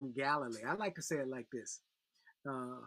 from 0.00 0.12
Galilee. 0.12 0.62
I 0.66 0.74
like 0.74 0.96
to 0.96 1.02
say 1.02 1.16
it 1.16 1.28
like 1.28 1.46
this. 1.52 1.80
Uh, 2.48 2.80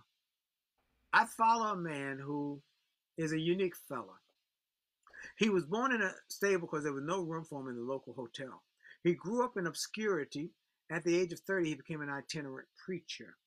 I 1.13 1.25
follow 1.25 1.67
a 1.67 1.77
man 1.77 2.19
who 2.19 2.61
is 3.17 3.31
a 3.31 3.39
unique 3.39 3.75
fella. 3.87 4.17
He 5.37 5.49
was 5.49 5.65
born 5.65 5.93
in 5.93 6.01
a 6.01 6.11
stable 6.27 6.67
because 6.67 6.83
there 6.83 6.93
was 6.93 7.05
no 7.05 7.21
room 7.21 7.45
for 7.45 7.61
him 7.61 7.69
in 7.69 7.75
the 7.75 7.81
local 7.81 8.13
hotel. 8.13 8.63
He 9.03 9.13
grew 9.13 9.45
up 9.45 9.57
in 9.57 9.67
obscurity. 9.67 10.49
At 10.91 11.03
the 11.03 11.17
age 11.17 11.31
of 11.31 11.39
30, 11.39 11.69
he 11.69 11.75
became 11.75 12.01
an 12.01 12.09
itinerant 12.09 12.67
preacher, 12.85 13.37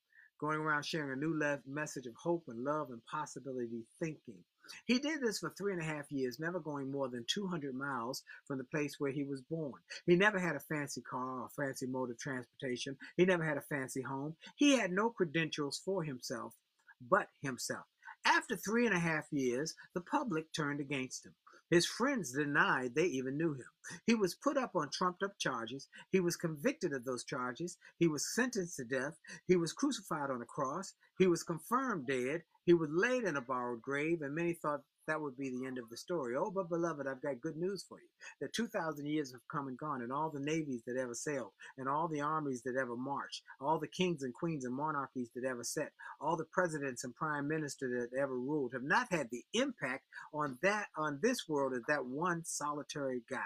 going 0.41 0.59
around 0.59 0.85
sharing 0.85 1.13
a 1.13 1.17
new 1.17 1.39
message 1.67 2.07
of 2.07 2.15
hope 2.15 2.45
and 2.49 2.65
love 2.65 2.91
and 2.91 3.05
possibility 3.05 3.85
thinking. 4.01 4.43
He 4.85 4.99
did 4.99 5.21
this 5.21 5.39
for 5.39 5.51
three 5.51 5.73
and 5.73 5.83
a 5.83 5.85
half 5.85 6.11
years, 6.11 6.39
never 6.39 6.61
going 6.61 6.91
more 6.91 7.09
than 7.09 7.25
200 7.29 7.75
miles 7.75 8.23
from 8.47 8.59
the 8.59 8.65
place 8.65 8.97
where 8.99 9.13
he 9.13 9.25
was 9.25 9.43
born. 9.43 9.81
He 10.07 10.17
never 10.17 10.39
had 10.39 10.57
a 10.57 10.61
fancy 10.61 11.03
car 11.03 11.43
or 11.43 11.49
fancy 11.57 11.87
mode 11.87 12.11
of 12.11 12.19
transportation. 12.19 12.97
He 13.17 13.25
never 13.25 13.45
had 13.45 13.57
a 13.57 13.63
fancy 13.63 14.03
home. 14.03 14.37
He 14.57 14.79
had 14.79 14.93
no 14.93 15.11
credentials 15.11 15.81
for 15.85 16.03
himself 16.03 16.55
but 17.01 17.29
himself. 17.43 17.87
After 18.25 18.57
three 18.57 18.87
and 18.87 18.95
a 18.95 18.99
half 18.99 19.27
years, 19.31 19.75
the 19.95 20.01
public 20.01 20.53
turned 20.53 20.81
against 20.81 21.27
him. 21.27 21.35
His 21.71 21.87
friends 21.87 22.33
denied 22.33 22.95
they 22.95 23.07
even 23.07 23.37
knew 23.37 23.55
him. 23.55 23.67
He 24.07 24.15
was 24.15 24.37
put 24.37 24.57
up 24.57 24.77
on 24.77 24.91
trumped 24.91 25.23
up 25.23 25.39
charges. 25.39 25.89
He 26.13 26.21
was 26.21 26.37
convicted 26.37 26.93
of 26.93 27.05
those 27.05 27.25
charges. 27.25 27.77
He 27.99 28.07
was 28.07 28.33
sentenced 28.35 28.77
to 28.77 28.85
death. 28.85 29.19
He 29.47 29.57
was 29.57 29.73
crucified 29.73 30.31
on 30.31 30.43
a 30.43 30.47
cross. 30.47 30.95
He 31.19 31.27
was 31.27 31.43
confirmed 31.43 32.07
dead. 32.07 32.45
He 32.67 32.75
was 32.75 32.91
laid 32.91 33.23
in 33.23 33.37
a 33.37 33.41
borrowed 33.41 33.81
grave, 33.81 34.23
and 34.23 34.35
many 34.35 34.53
thought 34.53 34.81
that 35.07 35.21
would 35.21 35.37
be 35.37 35.51
the 35.51 35.67
end 35.67 35.79
of 35.79 35.89
the 35.89 35.97
story. 35.97 36.35
Oh, 36.37 36.51
but 36.51 36.69
beloved, 36.69 37.07
I've 37.07 37.23
got 37.23 37.41
good 37.41 37.57
news 37.57 37.85
for 37.89 38.01
you. 38.01 38.09
The 38.41 38.49
2,000 38.49 39.07
years 39.07 39.31
have 39.31 39.47
come 39.49 39.69
and 39.69 39.79
gone, 39.79 40.03
and 40.03 40.13
all 40.13 40.31
the 40.31 40.41
navies 40.41 40.83
that 40.85 40.97
ever 40.97 41.15
sailed, 41.15 41.53
and 41.79 41.89
all 41.89 42.09
the 42.09 42.23
armies 42.23 42.63
that 42.63 42.77
ever 42.77 42.97
marched, 42.97 43.43
all 43.61 43.79
the 43.79 43.87
kings 43.87 44.25
and 44.25 44.35
queens 44.35 44.65
and 44.65 44.75
monarchies 44.75 45.31
that 45.37 45.45
ever 45.45 45.63
set, 45.63 45.93
all 46.21 46.37
the 46.37 46.45
presidents 46.53 47.05
and 47.05 47.15
prime 47.15 47.47
ministers 47.47 48.11
that 48.11 48.19
ever 48.19 48.35
ruled 48.35 48.73
have 48.73 48.83
not 48.83 49.07
had 49.13 49.29
the 49.31 49.45
impact 49.55 50.03
on 50.35 50.59
that 50.63 50.87
on 50.97 51.21
this 51.23 51.49
world 51.49 51.73
as 51.73 51.83
that 51.87 52.05
one 52.05 52.43
solitary 52.45 53.23
guy. 53.31 53.39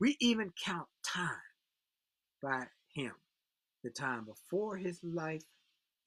We 0.00 0.16
even 0.18 0.52
count 0.64 0.88
time 1.06 1.30
by 2.42 2.66
him, 2.92 3.12
the 3.84 3.90
time 3.90 4.24
before 4.24 4.76
his 4.76 4.98
life 5.04 5.44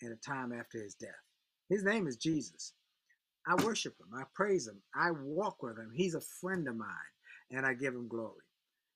and 0.02 0.12
the 0.12 0.18
time 0.18 0.52
after 0.52 0.84
his 0.84 0.96
death. 0.96 1.31
His 1.72 1.84
name 1.86 2.08
is 2.08 2.18
Jesus. 2.18 2.74
I 3.48 3.56
worship 3.64 3.96
him. 4.00 4.08
I 4.14 4.24
praise 4.36 4.68
him. 4.68 4.82
I 4.96 5.12
walk 5.12 5.64
with 5.64 5.78
him. 5.78 5.92
He's 5.96 6.16
a 6.16 6.22
friend 6.22 6.68
of 6.68 6.76
mine, 6.76 6.88
and 7.50 7.66
I 7.66 7.74
give 7.74 7.96
him 7.96 8.08
glory. 8.08 8.44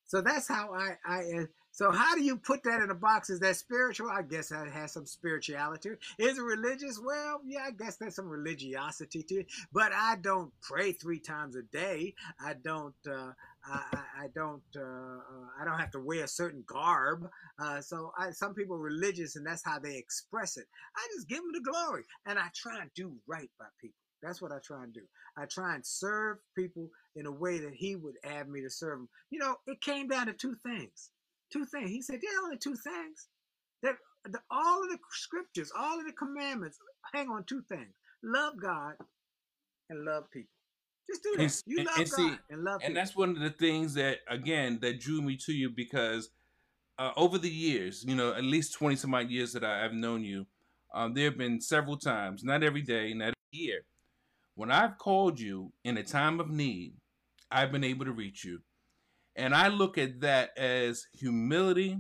So 0.08 0.22
that's 0.22 0.48
how 0.48 0.74
I, 0.74 0.98
I 1.06 1.48
so 1.72 1.92
how 1.92 2.16
do 2.16 2.24
you 2.24 2.38
put 2.38 2.64
that 2.64 2.82
in 2.82 2.92
a 2.92 2.96
box? 2.96 3.30
Is 3.30 3.40
that 3.42 3.56
spiritual? 3.58 4.10
I 4.10 4.22
guess 4.22 4.50
that 4.50 4.68
has 4.68 4.94
some 4.94 5.06
spirituality. 5.06 5.90
Is 6.20 6.38
it 6.38 6.42
religious? 6.44 7.02
Well, 7.04 7.42
yeah, 7.46 7.64
I 7.68 7.72
guess 7.72 7.98
there's 7.98 8.16
some 8.16 8.30
religiosity 8.30 9.24
to 9.24 9.36
it. 9.42 9.48
But 9.74 9.92
I 9.94 10.18
don't 10.22 10.54
pray 10.62 10.92
three 10.92 11.20
times 11.20 11.56
a 11.56 11.64
day. 11.64 12.14
I 12.40 12.54
don't. 12.54 12.96
Uh, 13.10 13.32
I, 13.72 14.00
I, 14.24 14.28
don't. 14.36 14.64
Uh, 14.76 14.82
uh, 14.82 15.48
I 15.62 15.66
don't 15.66 15.80
have 15.80 15.92
to 15.92 16.00
wear 16.00 16.24
a 16.24 16.28
certain 16.28 16.64
garb. 16.68 17.28
Uh, 17.60 17.82
so 17.82 18.12
I, 18.18 18.32
some 18.32 18.54
people 18.54 18.76
are 18.76 18.82
religious, 18.82 19.36
and 19.36 19.46
that's 19.46 19.64
how 19.66 19.80
they 19.80 19.98
express 19.98 20.58
it. 20.58 20.66
I 20.98 21.08
just 21.16 21.30
give 21.30 21.40
them 21.40 21.52
the 21.54 21.62
glory, 21.72 22.04
and 22.26 22.40
I 22.40 22.48
try 22.56 22.82
and 22.82 22.92
do 22.96 23.14
right 23.28 23.50
by 23.60 23.66
people. 23.82 23.96
That's 24.24 24.42
what 24.42 24.52
I 24.52 24.58
try 24.66 24.84
and 24.84 24.94
do. 24.94 25.02
I 25.38 25.46
try 25.46 25.76
and 25.76 25.86
serve 25.86 26.38
people 26.58 26.90
in 27.16 27.26
a 27.26 27.32
way 27.32 27.60
that 27.60 27.74
he 27.76 27.96
would 27.96 28.16
have 28.24 28.48
me 28.48 28.62
to 28.62 28.70
serve 28.70 29.00
them. 29.00 29.10
You 29.32 29.40
know, 29.40 29.56
it 29.68 29.82
came 29.82 30.08
down 30.08 30.28
to 30.28 30.34
two 30.34 30.56
things. 30.66 31.12
Two 31.52 31.66
things. 31.66 31.90
He 31.92 32.02
said, 32.02 32.20
"There 32.22 32.32
are 32.40 32.46
only 32.46 32.58
two 32.58 32.76
things. 32.76 33.28
That 33.84 33.96
the, 34.26 34.40
all 34.52 34.84
of 34.84 34.90
the 34.90 35.00
scriptures, 35.12 35.72
all 35.78 36.00
of 36.00 36.06
the 36.06 36.14
commandments 36.14 36.78
hang 37.14 37.30
on 37.30 37.46
two 37.46 37.64
things: 37.70 37.94
love 38.24 38.56
God 38.62 38.96
and 39.90 40.06
love 40.06 40.26
people. 40.32 40.55
Just 41.08 41.24
do 41.24 41.34
that. 41.38 41.44
And, 41.44 41.64
you 41.66 41.78
love 41.78 41.98
and, 41.98 42.10
God 42.10 42.16
see, 42.16 42.38
and 42.50 42.64
love. 42.64 42.74
And 42.76 42.82
people. 42.82 42.96
that's 42.96 43.16
one 43.16 43.30
of 43.30 43.40
the 43.40 43.50
things 43.50 43.94
that, 43.96 44.20
again, 44.28 44.80
that 44.82 45.00
drew 45.00 45.22
me 45.22 45.38
to 45.46 45.54
you 45.54 45.70
because 45.70 46.30
uh, 46.98 47.12
over 47.16 47.38
the 47.38 47.50
years, 47.50 48.04
you 48.08 48.16
know, 48.16 48.34
at 48.34 48.44
least 48.44 48.74
twenty 48.74 48.96
some 48.96 49.14
odd 49.14 49.30
years 49.30 49.54
that 49.54 49.64
I, 49.64 49.82
have 49.82 49.94
known 49.94 50.24
you, 50.24 50.48
um, 50.94 51.14
there 51.14 51.26
have 51.26 51.38
been 51.38 51.62
several 51.62 51.98
times, 51.98 52.44
not 52.44 52.64
every 52.64 52.82
day, 52.82 53.14
not 53.14 53.26
every 53.26 53.36
year, 53.52 53.82
when 54.56 54.72
I've 54.72 54.98
called 54.98 55.40
you 55.40 55.74
in 55.84 55.98
a 55.98 56.04
time 56.04 56.40
of 56.40 56.50
need, 56.50 56.94
I've 57.52 57.72
been 57.72 57.84
able 57.84 58.06
to 58.06 58.12
reach 58.12 58.44
you. 58.44 58.62
And 59.36 59.54
I 59.54 59.68
look 59.68 59.98
at 59.98 60.22
that 60.22 60.58
as 60.58 61.08
humility. 61.14 62.00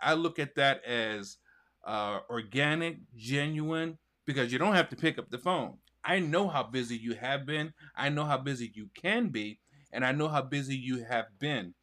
I 0.00 0.12
look 0.12 0.38
at 0.38 0.54
that 0.56 0.84
as 0.84 1.38
uh, 1.86 2.18
organic, 2.28 2.98
genuine, 3.16 3.98
because 4.26 4.52
you 4.52 4.58
don't 4.58 4.74
have 4.74 4.90
to 4.90 4.96
pick 4.96 5.18
up 5.18 5.30
the 5.30 5.38
phone. 5.38 5.78
I 6.04 6.20
know 6.20 6.48
how 6.48 6.62
busy 6.62 6.96
you 6.96 7.14
have 7.14 7.46
been. 7.46 7.72
I 7.96 8.08
know 8.08 8.24
how 8.24 8.38
busy 8.38 8.70
you 8.74 8.90
can 8.94 9.28
be. 9.28 9.60
And 9.92 10.04
I 10.04 10.12
know 10.12 10.28
how 10.28 10.42
busy 10.42 10.76
you 10.76 11.04
have 11.04 11.26
been. 11.38 11.74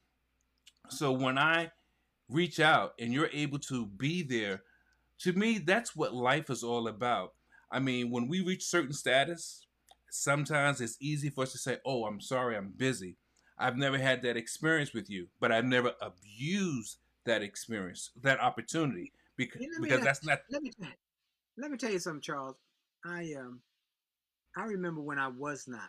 So 0.90 1.12
when 1.12 1.38
I 1.38 1.72
reach 2.30 2.60
out 2.60 2.94
and 3.00 3.14
you're 3.14 3.30
able 3.32 3.60
to 3.60 3.86
be 3.86 4.22
there, 4.24 4.64
to 5.20 5.34
me, 5.34 5.60
that's 5.60 5.96
what 5.96 6.14
life 6.14 6.50
is 6.50 6.64
all 6.64 6.88
about. 6.88 7.34
I 7.72 7.80
mean, 7.80 8.12
when 8.12 8.28
we 8.28 8.42
reach 8.42 8.64
certain 8.64 8.94
status, 8.94 9.66
sometimes 10.10 10.82
it's 10.82 10.98
easy 11.00 11.30
for 11.30 11.44
us 11.44 11.54
to 11.54 11.58
say, 11.58 11.78
"Oh, 11.86 12.06
I'm 12.06 12.20
sorry, 12.20 12.58
I'm 12.58 12.72
busy." 12.76 13.18
I've 13.58 13.78
never 13.78 13.98
had 13.98 14.24
that 14.24 14.38
experience 14.38 14.92
with 14.94 15.10
you, 15.10 15.28
but 15.40 15.52
I've 15.52 15.66
never 15.66 15.94
abused 16.02 16.98
that 17.26 17.44
experience, 17.44 18.10
that 18.22 18.40
opportunity, 18.40 19.14
because 19.38 19.62
because 19.80 20.04
that's 20.04 20.26
not. 20.26 20.40
Let 20.50 20.64
me 20.64 20.72
let 21.58 21.70
me 21.70 21.78
tell 21.78 21.92
you 21.92 22.00
something, 22.00 22.22
Charles. 22.22 22.56
I 23.06 23.34
um 23.40 23.62
I 24.56 24.64
remember 24.64 25.02
when 25.02 25.20
I 25.20 25.28
was 25.28 25.68
not 25.68 25.80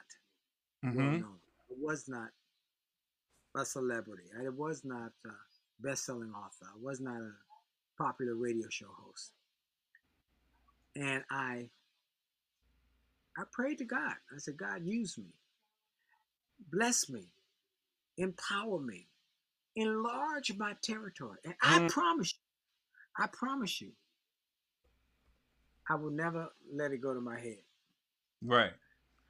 mm-hmm. 0.85 0.97
well 0.97 1.11
known. 1.11 1.39
I 1.71 1.75
was 1.81 2.09
not 2.09 2.29
a 3.57 3.65
celebrity. 3.65 4.25
I 4.39 4.49
was 4.49 4.85
not 4.85 5.13
a 5.27 5.31
best-selling 5.81 6.33
author. 6.33 6.67
I 6.67 6.79
was 6.81 7.01
not 7.01 7.17
a 7.17 7.33
popular 8.03 8.35
radio 8.35 8.69
show 8.71 8.89
host. 9.05 9.33
And 10.95 11.23
I 11.31 11.69
I 13.37 13.45
prayed 13.51 13.79
to 13.79 13.85
God. 13.85 14.15
I 14.35 14.39
said, 14.39 14.57
God, 14.57 14.83
use 14.85 15.17
me. 15.17 15.35
Bless 16.71 17.09
me. 17.09 17.29
Empower 18.19 18.79
me. 18.79 19.07
Enlarge 19.75 20.53
my 20.59 20.75
territory. 20.83 21.39
And 21.45 21.55
I 21.63 21.79
mm. 21.81 21.89
promise 21.89 22.35
you, 22.35 23.25
I 23.25 23.27
promise 23.33 23.81
you, 23.81 23.93
I 25.89 25.95
will 25.95 26.11
never 26.11 26.49
let 26.73 26.93
it 26.93 26.99
go 26.99 27.15
to 27.15 27.21
my 27.21 27.41
head. 27.41 27.63
Right. 28.45 28.73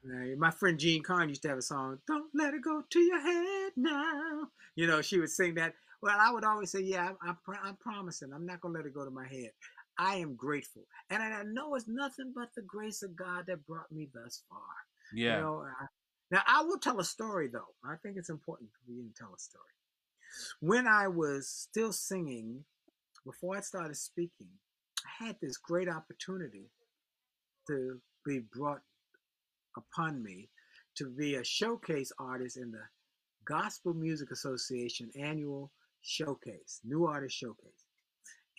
Uh, 0.05 0.35
my 0.37 0.51
friend 0.51 0.79
Jean 0.79 1.01
Carn 1.01 1.29
used 1.29 1.43
to 1.43 1.49
have 1.49 1.57
a 1.57 1.61
song, 1.61 1.99
Don't 2.07 2.29
Let 2.33 2.53
It 2.53 2.61
Go 2.61 2.83
to 2.89 2.99
Your 2.99 3.21
Head 3.21 3.71
Now. 3.77 4.47
You 4.75 4.87
know, 4.87 5.01
she 5.01 5.19
would 5.19 5.29
sing 5.29 5.55
that. 5.55 5.75
Well, 6.01 6.17
I 6.19 6.31
would 6.31 6.43
always 6.43 6.71
say, 6.71 6.81
Yeah, 6.81 7.09
I'm, 7.09 7.17
I'm, 7.21 7.37
I'm 7.63 7.75
promising. 7.77 8.33
I'm 8.33 8.45
not 8.45 8.59
going 8.59 8.73
to 8.73 8.79
let 8.79 8.87
it 8.87 8.93
go 8.93 9.05
to 9.05 9.11
my 9.11 9.27
head. 9.27 9.51
I 9.97 10.15
am 10.15 10.35
grateful. 10.35 10.83
And 11.09 11.21
I 11.21 11.43
know 11.43 11.75
it's 11.75 11.87
nothing 11.87 12.33
but 12.35 12.49
the 12.55 12.63
grace 12.63 13.03
of 13.03 13.15
God 13.15 13.45
that 13.47 13.65
brought 13.65 13.91
me 13.91 14.09
thus 14.13 14.41
far. 14.49 14.59
Yeah. 15.13 15.35
You 15.35 15.41
know, 15.41 15.65
I, 15.81 15.85
now, 16.31 16.41
I 16.47 16.63
will 16.63 16.79
tell 16.79 16.99
a 16.99 17.03
story, 17.05 17.47
though. 17.47 17.75
I 17.85 17.95
think 18.01 18.17
it's 18.17 18.31
important 18.31 18.71
for 18.71 18.91
you 18.91 19.03
to 19.07 19.13
tell 19.13 19.33
a 19.35 19.39
story. 19.39 19.63
When 20.59 20.87
I 20.87 21.07
was 21.07 21.47
still 21.47 21.93
singing, 21.93 22.65
before 23.23 23.55
I 23.55 23.61
started 23.61 23.95
speaking, 23.95 24.47
I 25.05 25.25
had 25.25 25.37
this 25.41 25.57
great 25.57 25.87
opportunity 25.87 26.71
to 27.67 27.99
be 28.25 28.39
brought 28.39 28.81
upon 29.77 30.23
me 30.23 30.49
to 30.95 31.09
be 31.09 31.35
a 31.35 31.43
showcase 31.43 32.11
artist 32.19 32.57
in 32.57 32.71
the 32.71 32.83
Gospel 33.45 33.93
Music 33.93 34.31
Association 34.31 35.09
annual 35.19 35.71
showcase, 36.01 36.79
new 36.83 37.05
artist 37.05 37.35
showcase. 37.35 37.85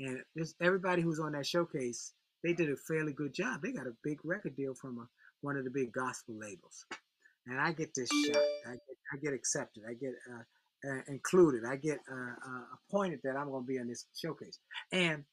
And 0.00 0.20
just 0.36 0.56
everybody 0.60 1.02
who's 1.02 1.20
on 1.20 1.32
that 1.32 1.46
showcase, 1.46 2.12
they 2.42 2.52
did 2.52 2.70
a 2.70 2.76
fairly 2.76 3.12
good 3.12 3.32
job. 3.32 3.62
They 3.62 3.72
got 3.72 3.86
a 3.86 3.96
big 4.02 4.18
record 4.24 4.56
deal 4.56 4.74
from 4.74 4.98
a, 4.98 5.06
one 5.40 5.56
of 5.56 5.64
the 5.64 5.70
big 5.70 5.92
gospel 5.92 6.34
labels. 6.38 6.84
And 7.46 7.60
I 7.60 7.72
get 7.72 7.94
this 7.94 8.08
shot. 8.26 8.42
I 8.66 8.72
get, 8.72 8.96
I 9.12 9.16
get 9.22 9.34
accepted. 9.34 9.84
I 9.88 9.94
get 9.94 10.12
uh, 10.32 10.90
uh, 10.90 11.00
included. 11.08 11.62
I 11.68 11.76
get 11.76 11.98
uh, 12.10 12.14
uh 12.14 12.64
appointed 12.88 13.20
that 13.24 13.36
I'm 13.36 13.50
going 13.50 13.62
to 13.62 13.66
be 13.66 13.78
on 13.78 13.86
this 13.86 14.06
showcase. 14.16 14.58
And 14.92 15.24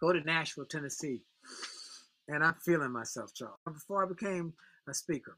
go 0.00 0.12
to 0.12 0.20
Nashville, 0.20 0.66
Tennessee. 0.66 1.22
And 2.28 2.44
I'm 2.44 2.56
feeling 2.64 2.92
myself, 2.92 3.32
Charles. 3.34 3.58
Before 3.64 4.04
I 4.04 4.08
became 4.08 4.54
a 4.88 4.94
speaker, 4.94 5.36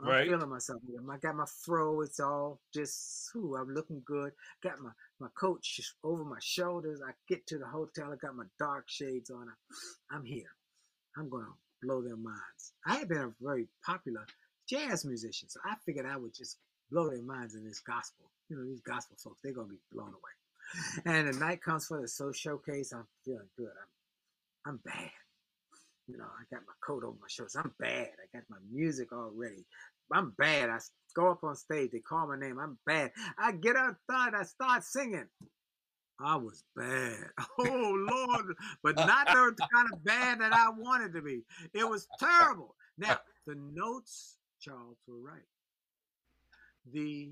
I'm 0.00 0.08
right. 0.08 0.28
feeling 0.28 0.48
myself. 0.48 0.80
I 1.10 1.16
got 1.18 1.36
my 1.36 1.44
fro. 1.64 2.00
It's 2.00 2.20
all 2.20 2.60
just, 2.74 3.30
ooh, 3.36 3.56
I'm 3.56 3.74
looking 3.74 4.02
good. 4.04 4.32
Got 4.62 4.80
my, 4.80 4.90
my 5.20 5.28
coat 5.38 5.62
over 6.02 6.24
my 6.24 6.38
shoulders. 6.40 7.00
I 7.06 7.12
get 7.28 7.46
to 7.48 7.58
the 7.58 7.66
hotel. 7.66 8.12
I 8.12 8.16
got 8.16 8.34
my 8.34 8.44
dark 8.58 8.84
shades 8.88 9.30
on. 9.30 9.46
I'm 10.10 10.24
here. 10.24 10.50
I'm 11.16 11.28
going 11.28 11.44
to 11.44 11.86
blow 11.86 12.02
their 12.02 12.16
minds. 12.16 12.72
I 12.86 12.96
had 12.96 13.08
been 13.08 13.18
a 13.18 13.32
very 13.40 13.68
popular 13.84 14.26
jazz 14.68 15.04
musician, 15.04 15.48
so 15.48 15.60
I 15.64 15.74
figured 15.84 16.06
I 16.06 16.16
would 16.16 16.34
just 16.34 16.58
blow 16.90 17.10
their 17.10 17.22
minds 17.22 17.54
in 17.54 17.64
this 17.64 17.80
gospel. 17.80 18.30
You 18.48 18.56
know, 18.56 18.64
these 18.64 18.80
gospel 18.80 19.16
folks, 19.22 19.40
they're 19.42 19.52
going 19.52 19.68
to 19.68 19.74
be 19.74 19.80
blown 19.92 20.08
away. 20.08 21.04
and 21.04 21.28
the 21.28 21.38
night 21.38 21.62
comes 21.62 21.86
for 21.86 22.00
the 22.00 22.08
so 22.08 22.32
showcase. 22.32 22.92
I'm 22.92 23.06
feeling 23.24 23.48
good. 23.56 23.72
I'm, 24.66 24.72
I'm 24.72 24.80
bad. 24.84 25.10
You 26.10 26.18
know, 26.18 26.24
I 26.24 26.42
got 26.54 26.64
my 26.66 26.74
coat 26.84 27.04
over 27.04 27.16
my 27.20 27.28
shoulders. 27.28 27.56
I'm 27.56 27.72
bad. 27.78 28.08
I 28.08 28.36
got 28.36 28.44
my 28.50 28.56
music 28.72 29.12
already. 29.12 29.64
I'm 30.12 30.34
bad. 30.36 30.68
I 30.68 30.78
go 31.14 31.30
up 31.30 31.44
on 31.44 31.54
stage. 31.54 31.90
They 31.92 32.00
call 32.00 32.26
my 32.26 32.36
name. 32.36 32.58
I'm 32.58 32.78
bad. 32.84 33.12
I 33.38 33.52
get 33.52 33.76
up 33.76 33.96
outside. 34.10 34.34
I 34.34 34.42
start 34.42 34.82
singing. 34.82 35.26
I 36.20 36.36
was 36.36 36.64
bad. 36.76 37.18
Oh 37.58 38.06
Lord, 38.10 38.56
but 38.82 38.96
not 38.96 39.26
the 39.26 39.54
kind 39.72 39.88
of 39.92 40.04
bad 40.04 40.40
that 40.40 40.52
I 40.52 40.70
wanted 40.70 41.12
to 41.14 41.22
be. 41.22 41.42
It 41.74 41.88
was 41.88 42.08
terrible. 42.18 42.74
Now 42.98 43.18
the 43.46 43.54
notes, 43.54 44.36
Charles, 44.60 44.96
were 45.06 45.18
right. 45.18 45.46
The 46.92 47.30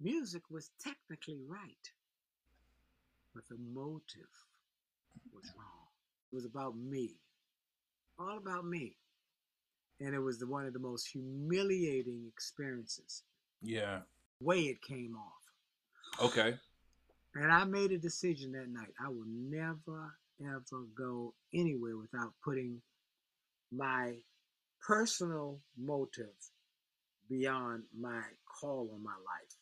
music 0.00 0.42
was 0.50 0.70
technically 0.82 1.40
right, 1.48 1.90
but 3.34 3.44
the 3.48 3.56
motive 3.72 4.30
was 5.34 5.50
wrong. 5.56 5.88
It 6.32 6.36
was 6.36 6.44
about 6.44 6.76
me, 6.76 7.16
all 8.20 8.38
about 8.38 8.64
me, 8.66 8.96
and 10.00 10.14
it 10.14 10.18
was 10.18 10.38
the, 10.38 10.46
one 10.46 10.66
of 10.66 10.72
the 10.72 10.78
most 10.78 11.08
humiliating 11.08 12.24
experiences. 12.32 13.22
Yeah. 13.62 14.00
Way 14.42 14.60
it 14.62 14.82
came 14.82 15.16
off. 15.16 16.24
Okay. 16.26 16.54
And 17.34 17.52
I 17.52 17.64
made 17.64 17.92
a 17.92 17.98
decision 17.98 18.52
that 18.52 18.68
night. 18.68 18.92
I 19.04 19.08
will 19.08 19.26
never, 19.26 20.14
ever 20.40 20.84
go 20.96 21.34
anywhere 21.54 21.96
without 21.96 22.32
putting 22.44 22.80
my 23.72 24.14
personal 24.86 25.60
motive 25.78 26.34
beyond 27.28 27.84
my 27.98 28.22
call 28.60 28.90
on 28.92 29.02
my 29.02 29.12
life 29.12 29.56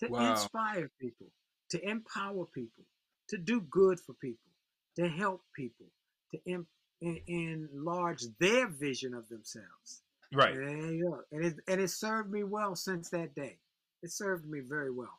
to 0.00 0.08
Wow. 0.12 0.30
inspire 0.30 0.90
people, 1.00 1.26
to 1.70 1.88
empower 1.88 2.44
people, 2.46 2.84
to 3.28 3.36
do 3.38 3.60
good 3.62 3.98
for 3.98 4.14
people, 4.14 4.50
to 4.96 5.08
help 5.08 5.42
people, 5.56 5.86
to 6.30 6.40
em- 6.46 6.68
en- 7.02 7.20
enlarge 7.26 8.24
their 8.40 8.68
vision 8.68 9.14
of 9.14 9.28
themselves. 9.28 10.02
Right. 10.32 10.54
And 10.54 10.68
there 10.84 10.92
you 10.92 11.04
go. 11.10 11.20
And 11.32 11.44
it, 11.44 11.54
and 11.68 11.80
it 11.80 11.90
served 11.90 12.30
me 12.30 12.44
well 12.44 12.76
since 12.76 13.10
that 13.10 13.34
day. 13.34 13.58
It 14.02 14.12
served 14.12 14.46
me 14.48 14.60
very 14.60 14.90
well. 14.90 15.18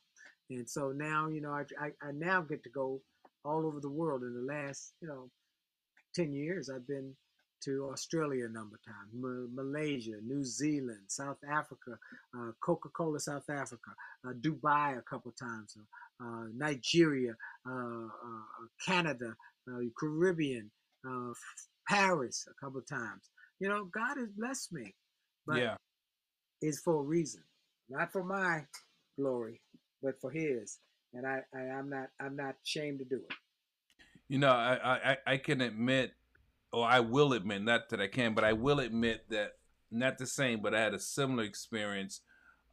And 0.50 0.70
so 0.70 0.92
now, 0.92 1.28
you 1.28 1.42
know, 1.42 1.52
I, 1.52 1.64
I, 1.80 1.92
I 2.08 2.12
now 2.14 2.42
get 2.42 2.64
to 2.64 2.70
go 2.70 3.02
all 3.46 3.66
over 3.66 3.80
the 3.80 3.90
world. 3.90 4.24
In 4.24 4.34
the 4.34 4.54
last, 4.54 4.94
you 5.02 5.08
know, 5.08 5.30
10 6.16 6.34
years, 6.34 6.70
I've 6.70 6.88
been 6.88 7.16
to 7.64 7.90
Australia 7.92 8.46
a 8.46 8.50
number 8.50 8.78
of 8.78 8.84
times, 8.86 9.12
Ma- 9.14 9.64
Malaysia, 9.64 10.16
New 10.26 10.46
Zealand, 10.46 11.02
South 11.08 11.38
Africa, 11.50 11.98
uh, 12.38 12.52
Coca 12.62 12.90
Cola 12.90 13.20
South 13.20 13.50
Africa, 13.50 13.92
uh, 14.28 14.32
Dubai 14.34 14.98
a 14.98 15.02
couple 15.02 15.34
times, 15.34 15.76
uh, 15.78 16.26
uh, 16.26 16.46
Nigeria, 16.56 17.36
uh, 17.68 17.72
uh, 17.72 18.06
uh, 18.06 18.68
Canada, 18.86 19.36
uh, 19.70 19.80
Caribbean, 20.00 20.72
uh, 21.08 21.34
Paris 21.90 22.46
a 22.50 22.54
couple 22.64 22.80
of 22.80 22.88
times. 22.88 23.30
You 23.60 23.68
know, 23.68 23.86
God 23.86 24.18
has 24.18 24.30
blessed 24.38 24.72
me, 24.72 24.96
but 25.46 25.58
yeah. 25.58 25.76
it's 26.62 26.80
for 26.80 27.02
a 27.02 27.04
reason, 27.04 27.42
not 27.90 28.12
for 28.12 28.24
my 28.24 28.62
glory, 29.18 29.62
but 30.02 30.20
for 30.22 30.32
His. 30.32 30.78
And 31.14 31.26
I, 31.26 31.40
I 31.54 31.60
I'm 31.60 31.90
not 31.90 32.10
I'm 32.22 32.36
not 32.36 32.56
ashamed 32.66 33.00
to 33.00 33.06
do 33.06 33.16
it. 33.16 33.36
You 34.28 34.38
know, 34.38 34.52
I, 34.52 34.78
I 35.12 35.18
I 35.26 35.38
can 35.38 35.60
admit, 35.60 36.12
or 36.72 36.86
I 36.86 37.00
will 37.00 37.34
admit, 37.34 37.64
not 37.64 37.90
that 37.90 38.00
I 38.00 38.08
can, 38.08 38.36
but 38.36 38.44
I 38.44 38.54
will 38.54 38.80
admit 38.80 39.30
that 39.30 39.54
not 39.92 40.20
the 40.20 40.28
same, 40.28 40.62
but 40.62 40.76
I 40.76 40.82
had 40.82 40.94
a 40.94 41.00
similar 41.00 41.44
experience 41.44 42.22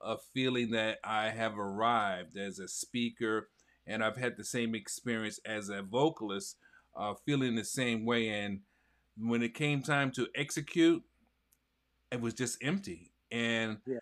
of 0.00 0.20
feeling 0.34 0.70
that 0.72 0.98
I 1.02 1.30
have 1.30 1.58
arrived 1.58 2.36
as 2.36 2.58
a 2.58 2.68
speaker, 2.68 3.48
and 3.86 4.04
I've 4.04 4.18
had 4.18 4.36
the 4.36 4.44
same 4.44 4.74
experience 4.74 5.40
as 5.46 5.70
a 5.70 5.80
vocalist, 5.80 6.58
uh, 6.94 7.14
feeling 7.24 7.54
the 7.54 7.64
same 7.64 8.04
way. 8.04 8.28
And 8.28 8.60
when 9.16 9.42
it 9.42 9.54
came 9.54 9.82
time 9.82 10.10
to 10.12 10.28
execute, 10.34 11.02
it 12.10 12.20
was 12.20 12.34
just 12.34 12.62
empty. 12.62 13.12
And 13.30 13.78
Yeah. 13.86 13.98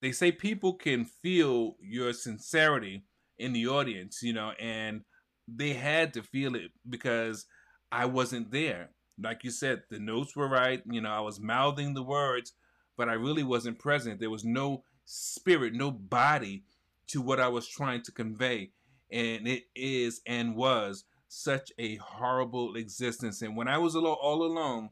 they 0.00 0.12
say 0.12 0.32
people 0.32 0.74
can 0.74 1.04
feel 1.04 1.76
your 1.80 2.12
sincerity 2.12 3.04
in 3.38 3.52
the 3.52 3.66
audience, 3.66 4.22
you 4.22 4.32
know, 4.32 4.52
and 4.58 5.04
they 5.48 5.74
had 5.74 6.12
to 6.14 6.22
feel 6.22 6.54
it 6.54 6.72
because 6.88 7.46
I 7.92 8.06
wasn't 8.06 8.50
there. 8.50 8.90
Like 9.18 9.44
you 9.44 9.50
said, 9.50 9.84
the 9.88 9.98
notes 9.98 10.36
were 10.36 10.48
right. 10.48 10.82
You 10.86 11.00
know, 11.00 11.10
I 11.10 11.20
was 11.20 11.40
mouthing 11.40 11.94
the 11.94 12.02
words, 12.02 12.52
but 12.96 13.08
I 13.08 13.14
really 13.14 13.42
wasn't 13.42 13.78
present. 13.78 14.20
There 14.20 14.30
was 14.30 14.44
no 14.44 14.84
spirit, 15.04 15.72
no 15.72 15.90
body 15.90 16.64
to 17.08 17.22
what 17.22 17.40
I 17.40 17.48
was 17.48 17.68
trying 17.68 18.02
to 18.02 18.12
convey. 18.12 18.72
And 19.10 19.46
it 19.46 19.64
is 19.74 20.20
and 20.26 20.56
was 20.56 21.04
such 21.28 21.72
a 21.78 21.96
horrible 21.96 22.76
existence. 22.76 23.42
And 23.42 23.56
when 23.56 23.68
I 23.68 23.78
was 23.78 23.94
alo- 23.94 24.18
all 24.20 24.42
alone, 24.42 24.90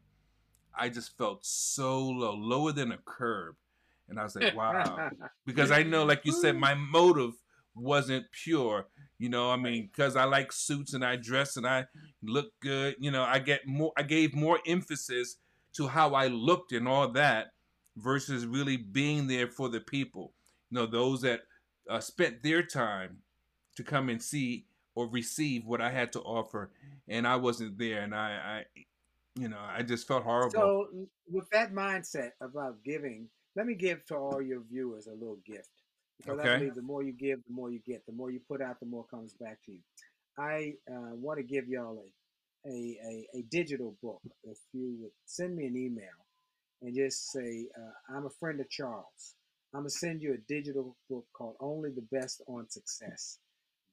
I 0.77 0.89
just 0.89 1.17
felt 1.17 1.45
so 1.45 2.01
low, 2.01 2.35
lower 2.35 2.73
than 2.73 2.93
a 2.93 2.99
curb. 3.05 3.57
And 4.09 4.19
I 4.19 4.25
was 4.25 4.37
like, 4.37 4.55
wow 4.55 5.11
because 5.47 5.71
I 5.71 5.83
know, 5.83 6.05
like 6.05 6.25
you 6.25 6.33
said, 6.33 6.57
my 6.57 6.75
motive 6.75 7.33
wasn't 7.75 8.27
pure. 8.33 8.87
You 9.19 9.29
know, 9.29 9.51
I 9.51 9.57
mean, 9.57 9.89
because 9.91 10.17
I 10.17 10.25
like 10.25 10.53
suits 10.53 10.93
and 10.93 11.05
I 11.05 11.17
dress 11.17 11.57
and 11.57 11.67
I 11.67 11.87
look 12.23 12.53
good. 12.61 12.97
You 12.99 13.11
know, 13.11 13.23
I 13.23 13.39
get 13.39 13.67
more. 13.67 13.93
I 13.97 14.03
gave 14.03 14.35
more 14.35 14.59
emphasis 14.67 15.37
to 15.75 15.87
how 15.87 16.15
I 16.15 16.27
looked 16.27 16.73
and 16.73 16.87
all 16.87 17.09
that 17.13 17.49
versus 17.97 18.47
really 18.47 18.77
being 18.77 19.27
there 19.27 19.49
for 19.49 19.69
the 19.69 19.81
people. 19.81 20.33
You 20.71 20.81
know, 20.81 20.87
those 20.87 21.23
that 21.23 21.43
uh, 21.89 22.01
spent 22.01 22.43
their 22.43 22.63
time 22.63 23.19
to 23.77 23.85
come 23.85 24.09
and 24.09 24.23
see 24.23 24.67
or 24.94 25.08
receive 25.08 25.64
what 25.64 25.81
I 25.81 25.91
had 25.91 26.12
to 26.12 26.20
offer, 26.20 26.70
and 27.08 27.26
I 27.26 27.37
wasn't 27.37 27.79
there, 27.79 28.02
and 28.02 28.14
I, 28.14 28.64
I 28.76 28.81
you 29.37 29.49
know, 29.49 29.58
I 29.58 29.82
just 29.82 30.06
felt 30.06 30.23
horrible. 30.23 30.52
So, 30.52 30.88
with 31.29 31.49
that 31.50 31.73
mindset 31.73 32.31
about 32.41 32.82
giving, 32.85 33.29
let 33.56 33.67
me 33.67 33.75
give 33.75 34.05
to 34.06 34.17
all 34.17 34.41
your 34.41 34.62
viewers 34.70 35.06
a 35.06 35.12
little 35.12 35.38
gift. 35.46 35.69
Because 36.19 36.38
I 36.38 36.58
believe 36.58 36.75
the 36.75 36.82
more 36.82 37.02
you 37.02 37.12
give, 37.12 37.41
the 37.46 37.52
more 37.52 37.70
you 37.70 37.81
get. 37.85 38.06
The 38.06 38.12
more 38.12 38.31
you 38.31 38.41
put 38.49 38.62
out, 38.62 38.79
the 38.79 38.87
more 38.87 39.05
comes 39.05 39.35
back 39.35 39.58
to 39.67 39.73
you. 39.73 39.81
I 40.38 40.75
uh, 40.91 41.14
want 41.14 41.38
to 41.38 41.43
give 41.43 41.69
y'all 41.69 42.05
a, 42.67 42.69
a, 42.69 42.99
a, 43.05 43.38
a 43.38 43.43
digital 43.50 43.97
book. 44.02 44.20
If 44.44 44.58
you 44.73 44.97
would 45.00 45.11
send 45.26 45.56
me 45.56 45.67
an 45.67 45.76
email 45.76 46.05
and 46.82 46.94
just 46.94 47.32
say, 47.32 47.67
uh, 47.76 48.17
I'm 48.17 48.26
a 48.26 48.31
friend 48.31 48.61
of 48.61 48.70
Charles, 48.70 49.35
I'm 49.75 49.81
going 49.81 49.90
to 49.90 49.97
send 49.97 50.23
you 50.23 50.35
a 50.35 50.52
digital 50.52 50.97
book 51.11 51.26
called 51.32 51.56
Only 51.61 51.90
the 51.90 52.06
Best 52.12 52.43
on 52.47 52.70
Success. 52.70 53.38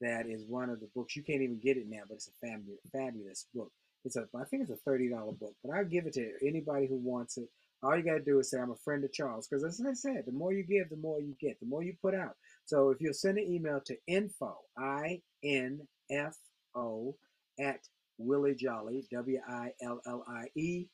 That 0.02 0.26
is 0.28 0.44
one 0.48 0.70
of 0.70 0.80
the 0.80 0.90
books. 0.96 1.16
You 1.16 1.24
can't 1.24 1.42
even 1.42 1.60
get 1.60 1.78
it 1.78 1.86
now, 1.88 2.02
but 2.08 2.16
it's 2.16 2.28
a 2.28 2.46
fabulous, 2.46 2.80
fabulous 2.92 3.48
book. 3.54 3.72
It's 4.04 4.16
a, 4.16 4.28
I 4.36 4.46
think 4.46 4.64
it's 4.64 4.72
a 4.72 4.78
thirty 4.78 5.10
dollar 5.10 5.32
book, 5.32 5.54
but 5.64 5.76
I'll 5.76 5.86
give 5.86 6.08
it 6.08 6.14
to 6.14 6.32
anybody 6.46 6.88
who 6.88 6.98
wants 6.98 7.38
it. 7.38 7.50
All 7.84 7.96
you 7.96 8.04
got 8.04 8.14
to 8.14 8.24
do 8.24 8.40
is 8.40 8.50
say 8.50 8.60
I'm 8.60 8.72
a 8.72 8.76
friend 8.76 9.04
of 9.04 9.14
Charles, 9.14 9.48
because 9.48 9.64
as 9.64 9.82
I 9.88 9.94
said, 9.94 10.24
the 10.26 10.32
more 10.32 10.54
you 10.54 10.64
give, 10.64 10.90
the 10.90 10.98
more 10.98 11.20
you 11.20 11.36
get, 11.40 11.60
the 11.60 11.66
more 11.68 11.84
you 11.84 11.96
put 12.02 12.16
out. 12.16 12.36
So 12.66 12.90
if 12.90 13.00
you'll 13.00 13.14
send 13.14 13.38
an 13.38 13.46
email 13.46 13.80
to 13.86 13.96
info 14.08 14.58
i 14.78 15.22
n 15.44 15.88
f 16.10 16.36
o 16.76 17.16
at 17.60 17.80
Willie 18.18 18.56
Jolley 18.56 19.06
w 19.12 19.40
i 19.48 19.72
l 19.82 20.02
l 20.06 20.24
i 20.28 20.46
e 20.56 20.88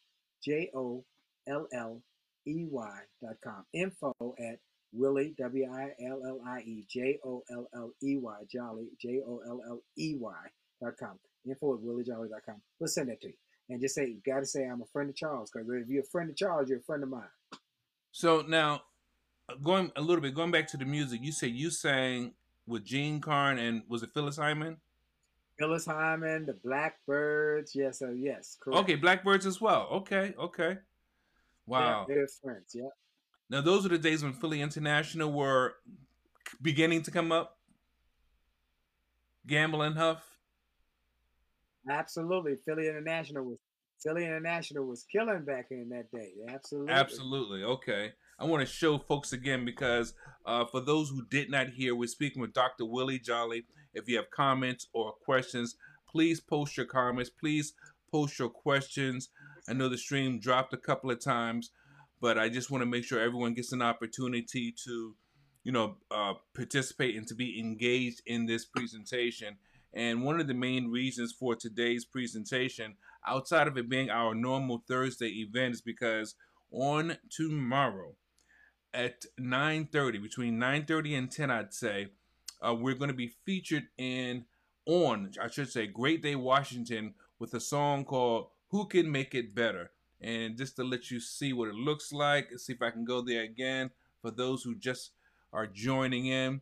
j 0.43 0.70
o 0.74 1.03
l 1.46 1.67
l 1.72 2.01
e 2.46 2.67
y 2.70 3.00
dot 3.22 3.38
com 3.43 3.65
info 3.74 4.13
at 4.39 4.60
Willie 4.94 5.34
w 5.38 5.65
i 5.65 5.94
l 6.00 6.22
l 6.25 6.41
i 6.46 6.60
e 6.62 6.86
j 6.88 7.20
o 7.24 7.44
l 7.50 7.67
l 7.74 7.94
e 8.01 8.17
y 8.17 8.44
Jolley 8.51 8.88
j 9.00 9.22
o 9.25 9.41
l 9.46 9.62
l 9.67 9.82
e 9.96 10.15
y 10.15 10.48
dot 10.82 10.98
com 10.98 11.20
info 11.46 11.74
at 11.75 11.82
williejolley.com. 11.82 12.62
We'll 12.79 12.88
send 12.88 13.10
that 13.10 13.22
to 13.22 13.27
you. 13.27 13.34
And 13.70 13.82
just 13.82 13.96
say, 13.96 14.06
you 14.08 14.22
got 14.25 14.39
to 14.39 14.46
say, 14.46 14.63
I'm 14.65 14.82
a 14.82 14.86
friend 14.86 15.10
of 15.10 15.15
Charles. 15.15 15.51
Because 15.51 15.67
if 15.70 15.89
you're 15.89 16.03
a 16.03 16.06
friend 16.06 16.29
of 16.29 16.36
Charles, 16.38 16.70
you're 16.70 16.79
a 16.79 16.84
friend 16.84 17.03
of 17.03 17.10
mine. 17.10 17.24
So 18.12 18.41
now, 18.48 18.84
uh, 19.50 19.56
going 19.56 19.91
a 19.98 20.01
little 20.01 20.22
bit, 20.22 20.34
going 20.34 20.51
back 20.51 20.67
to 20.70 20.77
the 20.77 20.86
music, 20.86 21.20
you 21.22 21.32
say 21.34 21.48
you 21.48 21.70
sang 21.70 22.34
with 22.65 22.86
Jean 22.86 23.20
Carn 23.20 23.60
and 23.60 23.84
was 23.89 24.03
it 24.03 24.12
Phyllis 24.13 24.38
Hyman? 24.38 24.77
Phyllis 25.60 25.86
Hyman, 25.86 26.46
the 26.46 26.53
Blackbirds. 26.53 27.75
Yes, 27.75 28.01
uh, 28.01 28.12
yes, 28.12 28.58
correct. 28.62 28.79
Okay, 28.82 28.96
Blackbirds 28.96 29.46
as 29.46 29.60
well. 29.60 29.88
Okay, 29.91 30.34
okay. 30.39 30.70
Yeah, 30.70 30.77
Wow. 31.65 32.06
they're 32.08 32.27
friends. 32.27 32.72
Yeah. 32.74 32.89
Now 33.50 33.62
those 33.62 33.86
are 33.86 33.89
the 33.89 33.98
days 33.98 34.24
when 34.24 34.34
Philly 34.34 34.62
International 34.62 35.32
were 35.32 35.75
beginning 36.62 37.04
to 37.04 37.12
come 37.12 37.32
up. 37.32 37.58
Gamble 39.46 39.82
and 39.82 39.98
Huff. 39.98 40.24
Absolutely. 41.89 42.56
Philly 42.66 42.89
International 42.89 43.46
was 43.46 43.58
Philly 44.04 44.25
International 44.25 44.86
was 44.86 45.06
killing 45.12 45.44
back 45.44 45.68
in 45.72 45.89
that 45.89 46.12
day. 46.12 46.34
Absolutely. 46.50 46.94
Absolutely. 46.94 47.63
Okay. 47.63 48.12
I 48.39 48.46
want 48.46 48.62
to 48.62 48.72
show 48.72 49.00
folks 49.00 49.34
again 49.34 49.66
because 49.66 50.13
uh, 50.46 50.66
for 50.66 50.82
those 50.82 51.10
who 51.10 51.25
did 51.25 51.50
not 51.50 51.70
hear, 51.70 51.96
we're 51.96 52.08
speaking 52.08 52.42
with 52.42 52.54
Dr. 52.54 52.86
Willie 52.86 53.18
Jolley. 53.18 53.66
If 53.94 54.08
you 54.08 54.18
have 54.18 54.30
comments 54.30 54.88
or 54.94 55.13
questions, 55.13 55.75
please 56.08 56.39
post 56.39 56.77
your 56.77 56.86
comments. 56.86 57.32
Please 57.32 57.74
post 58.12 58.38
your 58.38 58.50
questions. 58.50 59.30
I 59.68 59.74
know 59.74 59.89
the 59.89 59.98
stream 59.98 60.39
dropped 60.39 60.74
a 60.74 60.77
couple 60.77 61.10
of 61.10 61.20
times, 61.20 61.72
but 62.21 62.38
I 62.38 62.50
just 62.50 62.71
want 62.71 62.81
to 62.81 62.86
make 62.86 63.03
sure 63.03 63.19
everyone 63.19 63.53
gets 63.53 63.71
an 63.71 63.81
opportunity 63.81 64.74
to, 64.86 65.15
you 65.63 65.71
know, 65.71 65.97
uh, 66.12 66.33
participate 66.55 67.15
and 67.15 67.27
to 67.27 67.36
be 67.36 67.59
engaged 67.59 68.21
in 68.25 68.45
this 68.45 68.65
presentation. 68.65 69.57
And 69.93 70.24
one 70.24 70.39
of 70.39 70.47
the 70.47 70.53
main 70.53 70.89
reasons 70.89 71.33
for 71.38 71.55
today's 71.55 72.05
presentation, 72.05 72.95
outside 73.25 73.67
of 73.67 73.77
it 73.77 73.89
being 73.89 74.09
our 74.09 74.36
normal 74.36 74.83
Thursday 74.88 75.29
event, 75.41 75.75
is 75.75 75.81
because 75.81 76.36
on 76.71 77.17
tomorrow 77.29 78.15
at 78.93 79.25
9:30, 79.39 80.21
between 80.21 80.59
9:30 80.59 81.15
and 81.15 81.31
10, 81.31 81.51
I'd 81.51 81.74
say, 81.74 82.07
uh, 82.62 82.74
we're 82.74 82.95
going 82.95 83.09
to 83.09 83.15
be 83.15 83.33
featured 83.45 83.88
in 83.97 84.45
on, 84.86 85.31
I 85.41 85.50
should 85.50 85.69
say, 85.69 85.86
Great 85.88 86.24
Day 86.24 86.36
Washington 86.36 87.13
with 87.39 87.53
a 87.53 87.59
song 87.59 88.05
called 88.05 88.50
"Who 88.69 88.88
Can 88.88 89.12
Make 89.12 89.36
It 89.36 89.53
Better." 89.53 89.91
And 90.21 90.57
just 90.57 90.75
to 90.77 90.83
let 90.83 91.12
you 91.12 91.19
see 91.19 91.53
what 91.53 91.69
it 91.69 91.75
looks 91.75 92.12
like, 92.12 92.50
see 92.57 92.74
if 92.74 92.81
I 92.81 92.89
can 92.89 93.05
go 93.05 93.21
there 93.21 93.43
again 93.43 93.91
for 94.21 94.31
those 94.31 94.63
who 94.63 94.75
just 94.75 95.12
are 95.53 95.67
joining 95.67 96.25
in. 96.27 96.62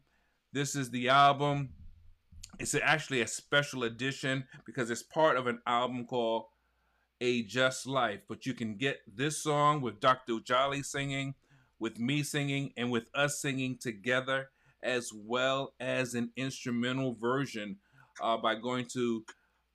This 0.52 0.76
is 0.76 0.90
the 0.90 1.10
album. 1.10 1.70
It's 2.60 2.76
actually 2.76 3.22
a 3.22 3.28
special 3.28 3.84
edition 3.84 4.46
because 4.66 4.90
it's 4.90 5.04
part 5.04 5.38
of 5.38 5.48
an 5.48 5.60
album 5.68 6.06
called 6.06 6.46
A 7.22 7.44
Just 7.44 7.86
Life. 7.86 8.22
But 8.28 8.46
you 8.46 8.54
can 8.54 8.76
get 8.76 9.00
this 9.08 9.42
song 9.42 9.82
with 9.82 10.00
Dr. 10.00 10.40
Jolley 10.40 10.84
singing, 10.84 11.36
with 11.80 12.00
me 12.00 12.24
singing, 12.24 12.72
and 12.78 12.92
with 12.92 13.10
us 13.14 13.42
singing 13.42 13.78
together, 13.78 14.50
as 14.84 15.12
well 15.14 15.74
as 15.80 16.14
an 16.14 16.32
instrumental 16.38 17.16
version 17.16 17.78
uh, 18.22 18.38
by 18.38 18.56
going 18.56 18.86
to 18.94 19.26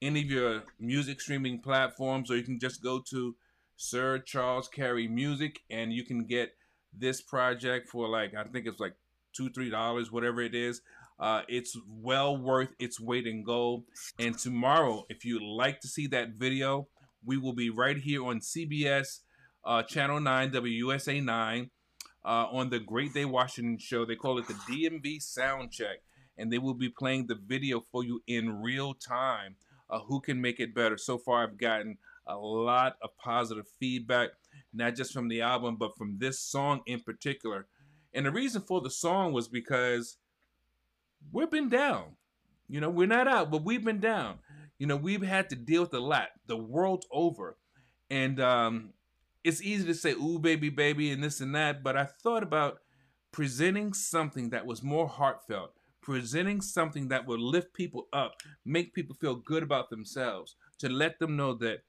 any 0.00 0.20
of 0.20 0.30
your 0.30 0.62
music 0.78 1.20
streaming 1.20 1.60
platforms, 1.60 2.30
or 2.30 2.37
you 2.37 2.42
can 2.42 2.58
just 2.58 2.82
go 2.82 3.02
to 3.10 3.34
Sir 3.82 4.18
Charles 4.18 4.68
Carey 4.68 5.08
Music 5.08 5.62
and 5.70 5.90
you 5.90 6.04
can 6.04 6.26
get 6.26 6.54
this 6.92 7.22
project 7.22 7.88
for 7.88 8.10
like, 8.10 8.34
I 8.34 8.44
think 8.44 8.66
it's 8.66 8.78
like 8.78 8.92
two, 9.32 9.49
three 9.49 9.70
dollars, 9.70 10.12
whatever 10.12 10.42
it 10.42 10.54
is. 10.54 10.82
Uh, 11.18 11.42
it's 11.49 11.78
well 11.88 12.37
worth 12.37 12.75
its 12.78 13.00
weight 13.00 13.26
in 13.26 13.42
gold. 13.42 13.84
And 14.18 14.38
tomorrow, 14.38 15.06
if 15.08 15.25
you'd 15.25 15.40
like 15.42 15.80
to 15.80 15.88
see 15.88 16.06
that 16.08 16.32
video, 16.32 16.88
we 17.25 17.38
will 17.38 17.54
be 17.54 17.70
right 17.70 17.96
here 17.96 18.22
on 18.22 18.40
CBS 18.40 19.20
uh, 19.64 19.82
Channel 19.82 20.20
9, 20.20 20.50
WUSA 20.50 21.25
9, 21.25 21.70
uh, 22.22 22.28
on 22.28 22.68
the 22.68 22.80
Great 22.80 23.14
Day 23.14 23.25
Washington 23.25 23.78
show. 23.78 24.04
They 24.04 24.14
call 24.14 24.37
it 24.37 24.46
the 24.46 24.54
DMV 24.54 25.22
Sound 25.22 25.72
Check. 25.72 26.02
And 26.37 26.52
they 26.52 26.58
will 26.58 26.75
be 26.75 26.90
playing 26.90 27.28
the 27.28 27.34
video 27.34 27.82
for 27.90 28.04
you 28.04 28.22
in 28.26 28.60
real 28.60 28.92
time. 28.92 29.56
Uh, 29.88 30.00
who 30.00 30.20
can 30.20 30.38
make 30.38 30.60
it 30.60 30.75
better? 30.75 30.99
So 30.99 31.16
far, 31.16 31.42
I've 31.42 31.58
gotten 31.58 31.96
a 32.30 32.38
lot 32.38 32.96
of 33.02 33.16
positive 33.18 33.66
feedback, 33.78 34.30
not 34.72 34.94
just 34.94 35.12
from 35.12 35.28
the 35.28 35.42
album, 35.42 35.76
but 35.76 35.96
from 35.96 36.18
this 36.18 36.40
song 36.40 36.80
in 36.87 37.00
particular. 37.00 37.66
And 38.12 38.26
the 38.26 38.30
reason 38.30 38.62
for 38.62 38.80
the 38.80 38.90
song 38.90 39.32
was 39.32 39.49
because 39.49 40.16
we've 41.32 41.50
been 41.50 41.68
down. 41.68 42.16
You 42.68 42.80
know, 42.80 42.90
we're 42.90 43.06
not 43.06 43.28
out, 43.28 43.50
but 43.50 43.64
we've 43.64 43.84
been 43.84 44.00
down. 44.00 44.38
You 44.78 44.87
know, 44.87 44.96
we've 44.96 45.22
had 45.22 45.50
to 45.50 45.56
deal 45.56 45.82
with 45.82 45.94
a 45.94 46.00
lot 46.00 46.28
the 46.46 46.56
world 46.56 47.04
over. 47.10 47.56
And 48.08 48.40
um, 48.40 48.90
it's 49.44 49.62
easy 49.62 49.87
to 49.87 49.94
say, 49.94 50.12
ooh, 50.12 50.38
baby, 50.38 50.68
baby, 50.68 51.10
and 51.10 51.22
this 51.22 51.40
and 51.40 51.54
that. 51.54 51.82
But 51.82 51.96
I 51.96 52.04
thought 52.04 52.42
about 52.42 52.78
presenting 53.32 53.92
something 53.92 54.50
that 54.50 54.66
was 54.66 54.82
more 54.82 55.08
heartfelt, 55.08 55.72
presenting 56.00 56.60
something 56.60 57.08
that 57.08 57.26
would 57.26 57.40
lift 57.40 57.75
people 57.75 58.08
up, 58.12 58.34
make 58.64 58.94
people 58.94 59.14
feel 59.14 59.37
good 59.37 59.62
about 59.62 59.90
themselves, 59.90 60.56
to 60.78 60.88
let 60.88 61.18
them 61.18 61.37
know 61.37 61.54
that 61.54 61.82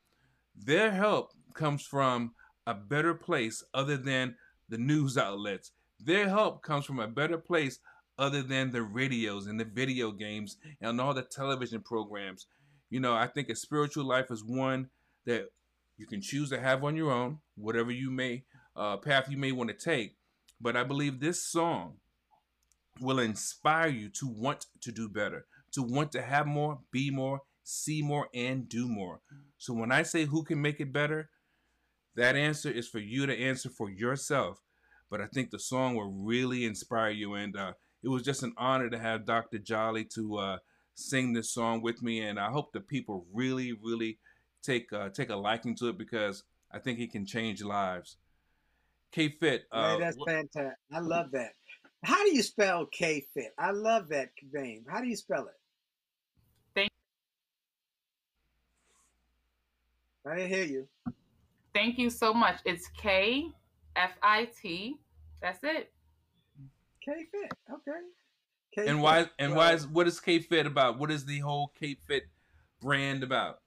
their 0.56 0.92
help 0.92 1.32
comes 1.54 1.84
from 1.84 2.34
a 2.68 2.74
better 2.74 3.14
place 3.14 3.64
other 3.74 3.98
than 3.98 4.36
the 4.70 4.78
news 4.78 5.18
outlets. 5.18 5.72
Their 6.00 6.30
help 6.30 6.64
comes 6.64 6.86
from 6.86 7.00
a 7.00 7.08
better 7.08 7.38
place 7.38 7.80
other 8.18 8.42
than 8.42 8.72
the 8.72 8.84
radios 8.84 9.48
and 9.48 9.60
the 9.60 9.66
video 9.66 10.12
games 10.12 10.58
and 10.80 11.00
all 11.02 11.14
the 11.14 11.24
television 11.24 11.82
programs. 11.82 12.48
You 12.90 13.00
know, 13.00 13.14
I 13.14 13.28
think 13.28 13.50
a 13.50 13.56
spiritual 13.56 14.06
life 14.06 14.32
is 14.32 14.44
one 14.44 14.90
that 15.26 15.48
you 15.98 16.06
can 16.06 16.22
choose 16.22 16.50
to 16.50 16.60
have 16.60 16.84
on 16.84 16.96
your 16.96 17.12
own, 17.12 17.40
whatever 17.56 17.92
you 17.92 18.12
may 18.12 18.44
uh, 18.76 18.98
path 18.98 19.30
you 19.30 19.38
may 19.38 19.52
want 19.52 19.70
to 19.70 19.76
take. 19.76 20.16
But 20.60 20.76
I 20.76 20.84
believe 20.84 21.20
this 21.20 21.44
song 21.44 21.96
will 23.00 23.20
inspire 23.20 23.88
you 23.88 24.10
to 24.10 24.28
want 24.28 24.66
to 24.82 24.92
do 24.92 25.10
better, 25.10 25.46
to 25.74 25.82
want 25.82 26.12
to 26.12 26.22
have 26.22 26.46
more, 26.46 26.80
be 26.92 27.10
more, 27.10 27.42
see 27.64 28.02
more, 28.02 28.28
and 28.34 28.68
do 28.68 28.88
more. 28.88 29.22
So 29.58 29.74
when 29.74 29.92
I 29.92 30.04
say 30.04 30.26
who 30.26 30.44
can 30.44 30.62
make 30.62 30.80
it 30.80 30.92
better, 30.92 31.30
that 32.16 32.36
answer 32.36 32.70
is 32.70 32.88
for 32.88 33.00
you 33.00 33.26
to 33.26 33.38
answer 33.38 33.70
for 33.70 33.90
yourself. 33.90 34.62
But 35.10 35.22
I 35.22 35.28
think 35.28 35.52
the 35.52 35.60
song 35.60 35.96
will 35.96 36.12
really 36.12 36.66
inspire 36.66 37.12
you. 37.12 37.34
And 37.34 37.56
uh, 37.56 37.74
it 38.04 38.10
was 38.10 38.24
just 38.24 38.44
an 38.44 38.54
honor 38.58 38.90
to 38.90 39.00
have 39.00 39.26
Dr. 39.26 39.60
Jolley 39.60 40.06
to 40.16 40.38
uh, 40.38 40.58
sing 40.96 41.34
this 41.34 41.54
song 41.54 41.82
with 41.82 42.02
me. 42.02 42.22
And 42.22 42.40
I 42.40 42.50
hope 42.50 42.72
the 42.72 42.80
people 42.80 43.26
really, 43.34 43.74
really 43.74 44.20
take 44.64 44.92
uh, 44.94 45.10
take 45.10 45.30
a 45.30 45.36
liking 45.36 45.76
to 45.78 45.90
it 45.90 45.98
because 45.98 46.44
I 46.72 46.80
think 46.80 47.00
it 47.00 47.12
can 47.12 47.26
change 47.26 47.64
lives. 47.64 48.18
K 49.12 49.30
Fit. 49.30 49.66
Uh, 49.72 49.98
that's 49.98 50.18
fantastic. 50.26 50.78
I 50.94 51.00
love 51.00 51.32
that. 51.32 51.52
How 52.04 52.24
do 52.24 52.34
you 52.34 52.42
spell 52.42 52.86
K 52.86 53.26
Fit? 53.34 53.54
I 53.60 53.72
love 53.72 54.10
that 54.10 54.30
name. 54.54 54.86
How 54.90 55.02
do 55.02 55.08
you 55.08 55.16
spell 55.16 55.48
it? 55.48 55.61
I 60.26 60.36
didn't 60.36 60.50
hear 60.50 60.64
you. 60.64 60.88
Thank 61.74 61.98
you 61.98 62.10
so 62.10 62.34
much. 62.34 62.60
It's 62.66 62.88
K 62.98 63.48
F 63.96 64.12
I 64.22 64.50
T. 64.62 64.98
That's 65.42 65.60
it. 65.64 65.92
K 67.04 67.26
Fit. 67.32 67.52
Okay. 67.72 67.92
K-Fit. 68.74 68.90
And 68.90 69.02
why? 69.02 69.26
And 69.40 69.56
why 69.56 69.74
is 69.74 69.88
what 69.88 70.08
is 70.08 70.20
K 70.20 70.40
Fit 70.40 70.66
about? 70.66 70.98
What 71.00 71.12
is 71.12 71.26
the 71.26 71.40
whole 71.40 71.72
K 71.80 71.98
Fit 72.08 72.24
brand 72.82 73.24
about? 73.24 73.60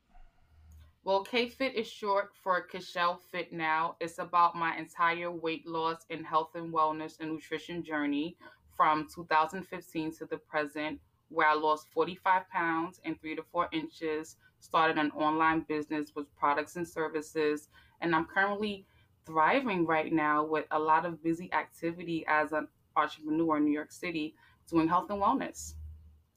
Well, 1.05 1.23
K 1.23 1.49
Fit 1.49 1.75
is 1.75 1.87
short 1.87 2.31
for 2.43 2.67
Kashel 2.67 3.19
Fit 3.31 3.53
Now. 3.53 3.97
It's 4.01 4.19
about 4.19 4.55
my 4.55 4.77
entire 4.77 5.31
weight 5.31 5.67
loss 5.67 6.07
and 6.09 6.25
health 6.25 6.55
and 6.55 6.73
wellness 6.73 7.21
and 7.21 7.33
nutrition 7.33 7.83
journey 7.83 8.37
from 8.75 9.07
2015 9.15 10.13
to 10.17 10.25
the 10.27 10.39
present, 10.39 10.99
where 11.29 11.49
I 11.49 11.55
lost 11.55 11.89
45 11.93 12.49
pounds 12.49 13.01
and 13.05 13.21
three 13.21 13.37
to 13.37 13.43
four 13.43 13.69
inches, 13.73 14.37
started 14.65 14.99
an 14.99 15.11
online 15.13 15.61
business 15.69 16.13
with 16.17 16.27
products 16.37 16.77
and 16.77 16.89
services, 16.89 17.69
and 18.01 18.15
I'm 18.15 18.25
currently 18.25 18.87
thriving 19.27 19.87
right 19.87 20.13
now 20.13 20.45
with 20.45 20.65
a 20.71 20.79
lot 20.79 21.05
of 21.05 21.23
busy 21.23 21.53
activity 21.53 22.25
as 22.29 22.53
an 22.53 22.69
entrepreneur 22.97 23.59
in 23.59 23.65
New 23.65 23.73
York 23.73 23.93
City 23.93 24.35
doing 24.69 24.89
health 24.89 25.11
and 25.11 25.21
wellness. 25.21 25.75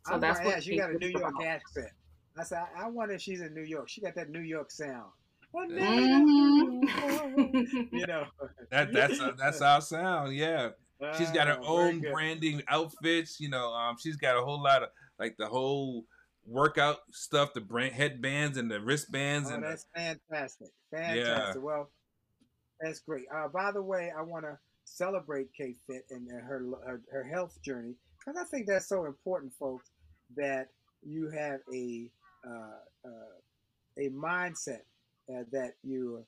So 0.06 0.16
I'm 0.16 0.20
that's 0.20 0.40
what 0.40 0.56
ask, 0.58 0.68
you 0.68 0.78
got 0.78 0.92
a 0.92 0.98
New 0.98 1.08
York 1.08 1.34
accent. 1.44 1.90
I 2.38 2.44
said, 2.44 2.64
I 2.78 2.88
wonder 2.90 3.16
if 3.16 3.22
she's 3.22 3.42
in 3.42 3.54
New 3.54 3.64
York. 3.64 3.90
She 3.90 4.02
got 4.02 4.16
that 4.16 4.30
New 4.30 4.42
York 4.42 4.72
sound. 4.72 5.12
Mm-hmm. 5.56 6.84
you 7.96 8.06
know, 8.06 8.26
that 8.70 8.94
that's 8.94 9.20
a, 9.20 9.34
that's 9.38 9.62
our 9.62 9.82
sound. 9.82 10.36
Yeah, 10.36 10.70
she's 11.18 11.32
got 11.32 11.48
her 11.48 11.58
oh, 11.64 11.80
own 11.80 12.02
branding 12.02 12.62
outfits. 12.68 13.40
You 13.40 13.50
know, 13.50 13.74
um, 13.74 13.96
she's 14.00 14.18
got 14.18 14.38
a 14.38 14.42
whole 14.42 14.62
lot 14.62 14.84
of 14.84 14.90
like 15.18 15.36
the 15.38 15.48
whole 15.48 16.06
workout 16.48 16.98
stuff, 17.12 17.54
the 17.54 17.62
brand 17.62 17.94
headbands 17.94 18.58
and 18.58 18.72
the 18.72 18.80
wristbands. 18.80 19.50
Oh, 19.52 19.56
and 19.56 19.64
that's 19.64 19.86
the, 19.96 20.00
fantastic, 20.00 20.70
fantastic. 20.92 21.56
Yeah. 21.56 21.62
Well, 21.62 21.90
that's 22.80 23.00
great. 23.00 23.26
Uh, 23.34 23.48
by 23.48 23.72
the 23.72 23.82
way, 23.82 24.12
I 24.18 24.22
want 24.22 24.46
to 24.46 24.58
celebrate 24.86 25.48
K 25.56 25.76
Fit 25.88 26.06
and 26.10 26.30
her, 26.32 26.66
her 26.86 27.02
her 27.12 27.24
health 27.24 27.62
journey 27.64 27.96
because 28.20 28.40
I 28.42 28.46
think 28.46 28.68
that's 28.68 28.88
so 28.88 29.06
important, 29.06 29.54
folks. 29.60 29.90
That 30.36 30.68
you 31.04 31.30
have 31.30 31.60
a 31.74 32.10
uh, 32.46 33.08
uh, 33.08 33.98
a 33.98 34.10
mindset 34.10 34.82
uh, 35.30 35.44
that 35.52 35.74
you're 35.84 36.24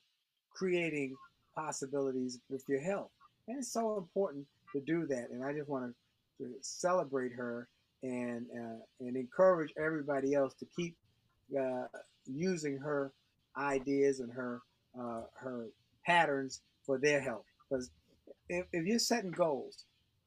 creating 0.54 1.14
possibilities 1.54 2.40
with 2.48 2.64
your 2.68 2.80
health. 2.80 3.10
And 3.48 3.58
it's 3.58 3.72
so 3.72 3.96
important 3.96 4.46
to 4.74 4.80
do 4.80 5.06
that. 5.06 5.30
And 5.30 5.44
I 5.44 5.52
just 5.52 5.68
want 5.68 5.94
to 6.38 6.46
celebrate 6.60 7.32
her 7.32 7.68
and 8.02 8.46
uh, 8.58 8.78
and 9.00 9.16
encourage 9.16 9.72
everybody 9.78 10.34
else 10.34 10.54
to 10.54 10.66
keep 10.76 10.96
uh, 11.58 11.84
using 12.26 12.78
her 12.78 13.12
ideas 13.56 14.20
and 14.20 14.32
her 14.32 14.62
uh, 14.98 15.22
her 15.34 15.66
patterns 16.06 16.62
for 16.84 16.98
their 16.98 17.20
health. 17.20 17.44
Because 17.68 17.90
if, 18.48 18.66
if 18.72 18.86
you're 18.86 18.98
setting 18.98 19.30
goals, 19.30 19.84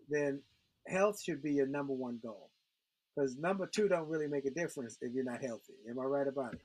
then 0.10 0.42
health 0.88 1.22
should 1.22 1.42
be 1.42 1.54
your 1.54 1.68
number 1.68 1.94
one 1.94 2.20
goal 2.22 2.50
because 3.16 3.38
number 3.38 3.68
two 3.68 3.88
don't 3.88 4.08
really 4.08 4.28
make 4.28 4.46
a 4.46 4.52
difference 4.52 4.98
if 5.02 5.14
you're 5.14 5.24
not 5.24 5.42
healthy. 5.42 5.74
Am 5.90 5.98
I 6.00 6.04
right 6.04 6.28
about 6.28 6.54
it? 6.54 6.62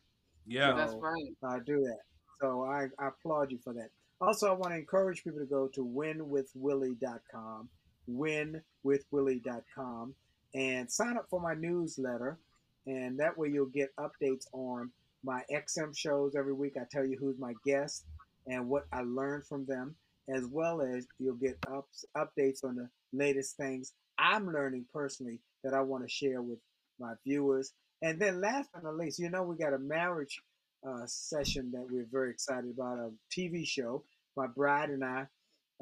Yeah, 0.47 0.71
so 0.71 0.77
that's 0.77 0.95
right. 0.95 1.33
I 1.45 1.59
do 1.67 1.81
that. 1.81 1.99
So 2.41 2.65
I, 2.65 2.87
I 2.99 3.09
applaud 3.09 3.51
you 3.51 3.59
for 3.63 3.75
that. 3.75 3.91
Also, 4.21 4.49
I 4.49 4.53
want 4.53 4.73
to 4.73 4.79
encourage 4.79 5.23
people 5.23 5.41
to 5.41 5.47
go 5.47 5.69
to 5.75 5.85
winwithwillie.com, 5.85 7.69
winwithwillie.com, 8.11 10.15
and 10.55 10.91
sign 10.91 11.17
up 11.17 11.27
for 11.31 11.41
my 11.41 11.55
newsletter. 11.55 12.39
And 12.87 13.19
that 13.21 13.37
way 13.37 13.49
you'll 13.49 13.67
get 13.67 13.95
updates 13.97 14.47
on 14.53 14.91
my 15.25 15.43
XM 15.53 15.97
shows 15.97 16.35
every 16.37 16.55
week. 16.55 16.75
I 16.81 16.85
tell 16.91 17.05
you 17.05 17.17
who's 17.19 17.39
my 17.39 17.55
guest 17.65 18.05
and 18.47 18.69
what 18.69 18.85
I 18.93 19.03
learned 19.03 19.47
from 19.47 19.67
them, 19.67 19.97
as 20.29 20.47
well 20.47 20.81
as 20.81 21.07
you'll 21.19 21.35
get 21.37 21.59
ups, 21.71 22.05
updates 22.17 22.65
on 22.65 22.77
the 22.77 22.89
latest 23.13 23.57
things 23.57 23.93
I'm 24.19 24.53
learning 24.53 24.87
personally 24.93 25.41
that 25.65 25.75
I 25.75 25.81
want 25.83 26.05
to 26.05 26.09
share 26.09 26.43
with 26.43 26.59
my 26.99 27.15
viewers 27.27 27.73
And 28.03 28.21
then 28.21 28.41
last 28.41 28.71
but 28.73 28.85
not 28.85 28.97
least, 28.97 29.19
you 29.19 29.31
know, 29.31 29.43
we 29.43 29.57
got 29.57 29.73
a 29.75 29.79
marriage 29.79 30.41
uh, 30.87 31.07
session 31.07 31.71
that 31.73 31.87
we're 31.91 32.07
very 32.11 32.31
excited 32.31 32.71
about, 32.71 32.99
a 32.99 33.11
TV 33.37 33.67
show. 33.67 34.05
My 34.37 34.47
bride 34.47 34.91
and 34.91 35.05
I 35.05 35.27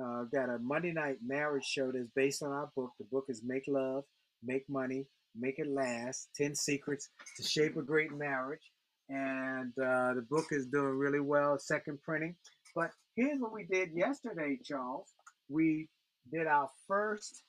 uh, 0.02 0.24
got 0.24 0.48
a 0.50 0.58
Monday 0.58 0.92
night 0.92 1.18
marriage 1.26 1.64
show 1.64 1.92
that's 1.92 2.08
based 2.14 2.42
on 2.42 2.52
our 2.52 2.70
book. 2.74 2.92
The 2.98 3.04
book 3.04 3.26
is 3.28 3.42
Make 3.44 3.64
Love, 3.68 4.04
Make 4.42 4.68
Money, 4.68 5.06
Make 5.38 5.58
It 5.58 5.68
Last 5.68 6.28
10 6.36 6.54
Secrets 6.54 7.08
to 7.36 7.42
Shape 7.42 7.76
a 7.76 7.82
Great 7.82 8.12
Marriage. 8.12 8.72
And 9.08 9.72
uh, 9.78 10.14
the 10.14 10.26
book 10.28 10.46
is 10.50 10.66
doing 10.66 10.98
really 10.98 11.20
well, 11.20 11.58
second 11.58 12.02
printing. 12.02 12.34
But 12.74 12.90
here's 13.14 13.40
what 13.40 13.52
we 13.52 13.64
did 13.64 13.90
yesterday, 13.94 14.58
Charles. 14.64 15.08
We 15.48 15.88
did 16.32 16.46
our 16.46 16.68
first 16.88 17.42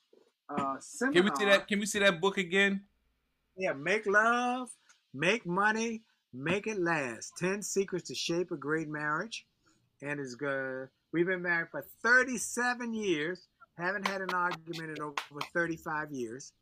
uh, 0.48 0.76
seminar. 0.80 1.22
Can 1.22 1.24
we 1.24 1.38
see 1.38 1.44
that? 1.50 1.68
Can 1.68 1.80
we 1.80 1.86
see 1.86 1.98
that 1.98 2.20
book 2.20 2.38
again? 2.38 2.82
Yeah, 3.56 3.72
make 3.72 4.06
love, 4.06 4.68
make 5.12 5.44
money, 5.46 6.02
make 6.32 6.66
it 6.66 6.78
last. 6.78 7.32
Ten 7.38 7.60
secrets 7.62 8.08
to 8.08 8.14
shape 8.14 8.52
a 8.52 8.56
great 8.56 8.88
marriage, 8.88 9.46
and 10.00 10.20
it's 10.20 10.34
good. 10.34 10.88
We've 11.12 11.26
been 11.26 11.42
married 11.42 11.68
for 11.70 11.84
37 12.02 12.94
years. 12.94 13.48
Haven't 13.78 14.06
had 14.06 14.20
an 14.20 14.30
argument 14.34 14.98
in 14.98 15.02
over 15.02 15.40
35 15.54 16.12
years, 16.12 16.52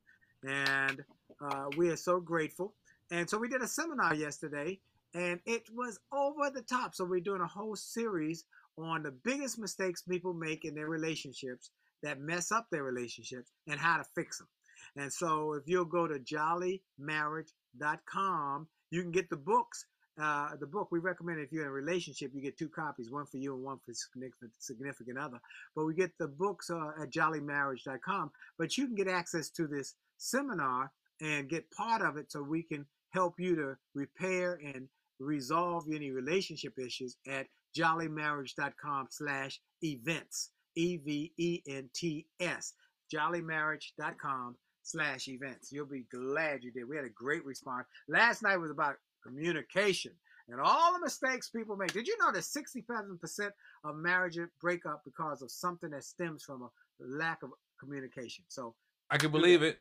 and 0.47 1.03
uh, 1.41 1.67
we 1.77 1.91
are 1.91 1.97
so 1.97 2.21
grateful. 2.21 2.75
And 3.11 3.29
so 3.29 3.39
we 3.39 3.49
did 3.49 3.63
a 3.63 3.69
seminar 3.69 4.15
yesterday, 4.15 4.79
and 5.15 5.41
it 5.47 5.65
was 5.75 5.99
over 6.13 6.51
the 6.51 6.63
top. 6.63 6.95
So 6.95 7.05
we're 7.05 7.21
doing 7.21 7.41
a 7.41 7.47
whole 7.47 7.77
series 7.77 8.45
on 8.79 9.03
the 9.03 9.11
biggest 9.11 9.59
mistakes 9.59 10.03
people 10.03 10.35
make 10.35 10.65
in 10.65 10.75
their 10.75 10.89
relationships 10.89 11.71
that 12.03 12.21
mess 12.21 12.53
up 12.53 12.67
their 12.71 12.83
relationships 12.83 13.51
and 13.67 13.81
how 13.81 13.97
to 13.97 14.05
fix 14.15 14.39
them. 14.39 14.49
And 14.97 15.13
so 15.13 15.55
if 15.55 15.65
you'll 15.67 15.85
go 15.85 16.07
to 16.07 16.19
jolleymarriage.com, 16.19 18.69
you 18.91 19.03
can 19.03 19.11
get 19.11 19.29
the 19.31 19.37
books. 19.37 19.87
Uh, 20.21 20.57
the 20.57 20.67
book 20.67 20.89
we 20.91 20.99
recommend 20.99 21.41
if 21.41 21.53
you're 21.53 21.65
in 21.65 21.69
a 21.69 21.73
relationship, 21.73 22.31
you 22.35 22.41
get 22.41 22.57
two 22.57 22.71
copies, 22.71 23.11
one 23.11 23.27
for 23.27 23.37
you 23.37 23.55
and 23.55 23.63
one 23.63 23.79
for 23.85 23.93
significant, 23.93 24.51
significant 24.59 25.19
other. 25.19 25.39
But 25.75 25.85
we 25.85 25.93
get 25.95 26.17
the 26.19 26.29
books 26.29 26.71
uh, 26.71 26.93
at 27.01 27.11
jolleymarriage.com. 27.11 28.31
But 28.59 28.79
you 28.79 28.87
can 28.87 28.95
get 28.95 29.09
access 29.09 29.51
to 29.51 29.67
this 29.67 29.95
seminar 30.19 30.93
and 31.21 31.49
get 31.49 31.71
part 31.71 32.03
of 32.03 32.17
it 32.17 32.31
so 32.31 32.43
we 32.43 32.63
can 32.63 32.87
help 33.11 33.35
you 33.39 33.57
to 33.57 33.77
repair 33.95 34.61
and 34.63 34.89
resolve 35.19 35.85
any 35.93 36.11
relationship 36.11 36.79
issues 36.79 37.17
at 37.27 37.47
jolleymarriage.com 37.77 39.07
slash 39.11 39.61
events. 39.83 40.51
E-V-E-N-T-S. 40.75 42.73
jolleymarriage.com 43.15 44.57
slash 44.83 45.29
events. 45.29 45.73
You'll 45.73 45.87
be 45.87 46.05
glad 46.13 46.63
you 46.63 46.71
did. 46.71 46.89
We 46.89 46.97
had 46.97 47.07
a 47.07 47.11
great 47.11 47.45
response. 47.45 47.87
Last 48.09 48.43
night 48.43 48.59
was 48.59 48.71
about 48.71 48.97
communication 49.23 50.13
and 50.49 50.61
all 50.61 50.93
the 50.93 51.01
mistakes 51.01 51.51
people 51.51 51.77
make. 51.77 51.93
Did 51.93 52.07
you 52.07 52.17
know 52.19 52.33
that 52.33 52.43
67% 52.43 53.51
of 53.85 53.97
marriage 53.97 54.39
break 54.61 54.87
up 54.87 55.03
because 55.05 55.43
of 55.43 55.51
something 55.51 55.91
that 55.91 56.05
stems 56.05 56.45
from 56.45 56.63
a 56.63 56.69
lack 57.01 57.43
of 57.43 57.51
communication? 57.81 58.45
So 58.49 58.75
I 59.11 59.19
can 59.19 59.31
believe 59.31 59.63
it. 59.63 59.79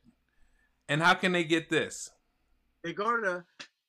And 0.87 1.01
how 1.01 1.15
can 1.15 1.31
they 1.31 1.43
get 1.43 1.69
this? 1.69 2.11
They 2.83 2.93
go 2.93 3.19
to 3.19 3.43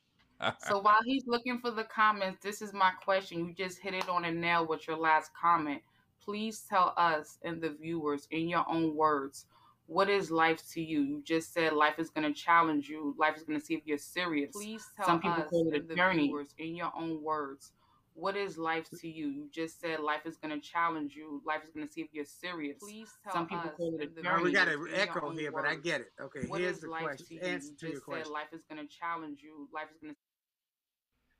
So 0.65 0.79
while 0.81 0.99
he's 1.05 1.27
looking 1.27 1.59
for 1.59 1.71
the 1.71 1.83
comments, 1.83 2.39
this 2.41 2.61
is 2.61 2.73
my 2.73 2.91
question. 3.03 3.45
You 3.45 3.53
just 3.53 3.79
hit 3.79 3.93
it 3.93 4.07
on 4.07 4.21
the 4.21 4.31
nail 4.31 4.65
with 4.65 4.87
your 4.87 4.97
last 4.97 5.31
comment. 5.39 5.81
Please 6.23 6.63
tell 6.69 6.93
us 6.95 7.39
and 7.43 7.61
the 7.61 7.71
viewers 7.71 8.27
in 8.31 8.47
your 8.47 8.65
own 8.69 8.95
words, 8.95 9.45
what 9.87 10.09
is 10.09 10.29
life 10.29 10.61
to 10.73 10.81
you? 10.81 10.99
You 11.01 11.21
just 11.23 11.53
said 11.53 11.73
life 11.73 11.97
is 11.97 12.09
going 12.09 12.31
to 12.31 12.39
challenge 12.39 12.89
you. 12.89 13.15
Life 13.17 13.37
is 13.37 13.43
going 13.43 13.57
to 13.59 13.65
see 13.65 13.73
if 13.73 13.81
you're 13.85 13.97
serious. 13.97 14.51
Please 14.53 14.85
tell 14.95 15.05
Some 15.05 15.19
people 15.19 15.41
us 15.41 15.49
call 15.49 15.69
it 15.73 15.85
a 15.89 15.95
journey. 15.95 16.27
viewers 16.27 16.53
in 16.57 16.75
your 16.75 16.91
own 16.97 17.23
words, 17.23 17.71
what 18.13 18.35
is 18.35 18.57
life 18.57 18.89
to 18.99 19.07
you? 19.07 19.27
You 19.29 19.47
just 19.51 19.79
said 19.79 20.01
life 20.01 20.25
is 20.25 20.37
going 20.37 20.59
to 20.59 20.59
challenge 20.59 21.15
you. 21.15 21.41
Life 21.45 21.61
is 21.65 21.71
going 21.71 21.87
to 21.87 21.93
see 21.93 22.01
if 22.01 22.07
you're 22.11 22.25
serious. 22.25 22.77
Please 22.81 23.09
tell 23.23 23.33
Some 23.33 23.47
people 23.47 23.65
us 23.69 23.75
call 23.77 23.95
it 23.99 24.11
a 24.17 24.21
journey. 24.21 24.43
We 24.43 24.51
got 24.51 24.67
an 24.67 24.87
echo 24.93 25.21
own 25.27 25.37
here, 25.37 25.51
but 25.51 25.65
I 25.65 25.75
get 25.75 26.01
it. 26.01 26.11
Okay, 26.21 26.47
what 26.47 26.59
here's 26.59 26.77
is 26.77 26.81
the 26.81 26.89
life 26.89 27.03
question. 27.03 27.25
to 27.27 27.33
you? 27.35 27.39
Answer 27.41 27.69
You 27.71 27.77
to 27.77 27.85
your 27.85 27.93
just 27.95 28.05
said 28.05 28.11
question. 28.11 28.33
life 28.33 28.47
is 28.53 28.61
going 28.69 28.85
to 28.85 28.93
challenge 28.93 29.39
you. 29.41 29.69
Life 29.73 29.87
is 29.93 29.99
going 30.01 30.13
to 30.13 30.19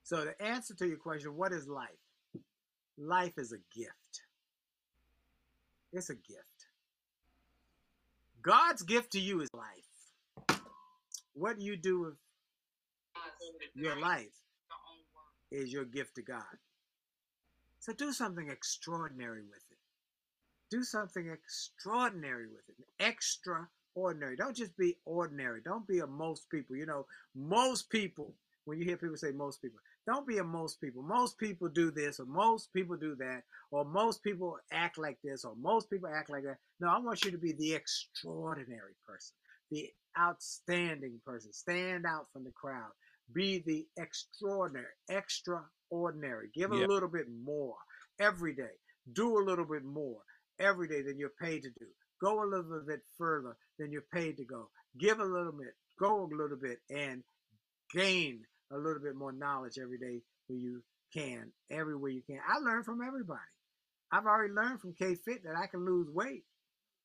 So 0.04 0.24
the 0.24 0.42
answer 0.42 0.74
to 0.76 0.88
your 0.88 0.98
question, 0.98 1.36
what 1.36 1.52
is 1.52 1.68
life? 1.68 1.90
Life 2.98 3.34
is 3.38 3.52
a 3.52 3.58
gift. 3.78 4.22
It's 5.92 6.10
a 6.10 6.16
gift. 6.16 6.57
God's 8.48 8.82
gift 8.84 9.12
to 9.12 9.20
you 9.20 9.42
is 9.42 9.50
life. 9.54 10.62
What 11.34 11.60
you 11.60 11.76
do 11.76 12.00
with 12.00 12.14
your 13.76 14.00
life 14.00 14.42
is 15.52 15.74
your 15.74 15.84
gift 15.84 16.16
to 16.16 16.22
God. 16.22 16.56
So 17.80 17.92
do 17.92 18.14
something 18.14 18.48
extraordinary 18.50 19.42
with 19.42 19.64
it. 19.70 19.78
Do 20.72 20.84
something 20.84 21.28
extraordinary 21.30 22.48
with 22.48 22.64
it. 22.70 23.06
Extraordinary. 23.06 24.38
Don't 24.38 24.56
just 24.56 24.78
be 24.78 24.96
ordinary. 25.04 25.60
Don't 25.62 25.86
be 25.86 26.00
a 26.00 26.08
most 26.08 26.50
people. 26.50 26.78
You 26.78 26.86
know, 26.86 27.06
most 27.36 27.90
people, 27.90 28.34
when 28.64 28.80
you 28.80 28.86
hear 28.86 28.96
people 28.96 29.18
say 29.18 29.32
most 29.32 29.62
people, 29.62 29.80
don't 30.08 30.26
be 30.26 30.38
a 30.38 30.43
most 30.43 30.80
people. 30.80 31.04
Most 31.04 31.38
people 31.38 31.67
do 31.67 31.91
this, 31.91 32.20
or 32.20 32.26
most 32.26 32.74
people 32.74 32.96
do 32.96 33.15
that, 33.15 33.43
or 33.72 33.84
most 33.84 34.24
people 34.24 34.58
act 34.72 34.98
like 34.98 35.17
this, 35.22 35.43
or 35.43 35.54
most 35.62 35.89
people 35.89 36.10
act 36.10 36.30
like 36.30 36.43
that. 36.43 36.58
No, 36.80 36.88
I 36.88 36.98
want 37.00 37.26
you 37.26 37.32
to 37.32 37.38
be 37.38 37.52
the 37.52 37.74
extraordinary 37.74 38.96
person, 39.06 39.36
the 39.70 39.89
outstanding 40.17 41.20
person. 41.26 41.52
Stand 41.52 42.06
out 42.06 42.28
from 42.32 42.46
the 42.46 42.52
crowd. 42.52 42.91
Be 43.34 43.62
the 43.67 43.86
extraordinary, 44.02 44.86
extraordinary. 45.10 46.48
Give 46.56 46.72
a 46.72 46.76
little 46.76 47.10
bit 47.10 47.28
more 47.43 47.76
every 48.17 48.56
day. 48.56 48.78
Do 49.12 49.38
a 49.38 49.43
little 49.43 49.65
bit 49.65 49.84
more 49.84 50.22
every 50.60 50.88
day 50.88 51.02
than 51.02 51.20
you're 51.20 51.34
paid 51.41 51.63
to 51.63 51.70
do. 51.70 51.88
Go 52.22 52.43
a 52.43 52.48
little 52.48 52.82
bit 52.88 53.02
further 53.17 53.58
than 53.78 53.91
you're 53.91 54.06
paid 54.13 54.38
to 54.38 54.46
go. 54.46 54.70
Give 54.98 55.20
a 55.20 55.26
little 55.26 55.52
bit, 55.52 55.76
go 56.00 56.24
a 56.24 56.36
little 56.36 56.58
bit, 56.58 56.80
and 56.89 57.22
gain 57.93 58.46
a 58.71 58.77
little 58.77 59.01
bit 59.01 59.15
more 59.15 59.32
knowledge 59.32 59.77
every 59.82 59.97
day 59.97 60.21
where 60.47 60.60
you 60.60 60.82
can, 61.13 61.51
everywhere 61.71 62.12
you 62.12 62.21
can. 62.27 62.39
I 62.47 62.60
learn 62.60 62.84
from 62.84 62.99
everybody. 63.06 63.39
I've 64.12 64.25
already 64.25 64.53
learned 64.53 64.82
from 64.82 64.93
K 64.93 65.15
Fit 65.15 65.43
that 65.43 65.56
I 65.58 65.67
can 65.67 65.86
lose 65.86 66.08
weight. 66.13 66.43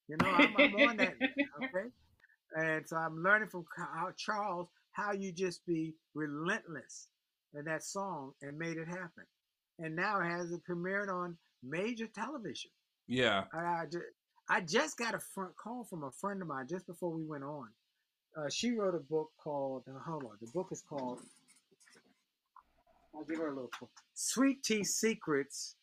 You 0.08 0.16
know, 0.22 0.28
I'm, 0.30 0.54
I'm 0.58 0.74
on 0.88 0.96
that. 0.98 1.14
Okay. 1.64 1.88
And 2.54 2.86
so 2.86 2.96
I'm 2.96 3.22
learning 3.22 3.48
from 3.48 3.64
Charles 4.18 4.68
how 4.92 5.12
you 5.12 5.32
just 5.32 5.64
be 5.66 5.94
relentless 6.14 7.08
in 7.54 7.64
that 7.64 7.82
song 7.82 8.32
and 8.42 8.58
made 8.58 8.76
it 8.76 8.88
happen. 8.88 9.24
And 9.78 9.96
now 9.96 10.20
it 10.20 10.28
has 10.28 10.52
it 10.52 10.60
premiered 10.68 11.08
on 11.10 11.38
major 11.62 12.06
television. 12.14 12.70
yeah. 13.08 13.44
I, 13.54 13.58
I, 13.58 13.84
just, 13.90 14.04
I 14.50 14.60
just 14.60 14.98
got 14.98 15.14
a 15.14 15.18
front 15.34 15.56
call 15.56 15.84
from 15.88 16.04
a 16.04 16.10
friend 16.20 16.42
of 16.42 16.48
mine 16.48 16.66
just 16.68 16.86
before 16.86 17.10
we 17.10 17.24
went 17.24 17.44
on. 17.44 17.68
Uh, 18.36 18.48
she 18.50 18.72
wrote 18.72 18.94
a 18.94 19.00
book 19.00 19.30
called, 19.42 19.84
uh, 19.88 19.98
hold 20.04 20.24
on, 20.24 20.36
the 20.40 20.50
book 20.52 20.68
is 20.72 20.82
called 20.86 21.20
I'll 23.14 23.24
give 23.24 23.38
her 23.38 23.48
a 23.48 23.54
little. 23.54 23.70
Sweet 24.14 24.62
tea 24.62 24.84
secrets 24.84 25.76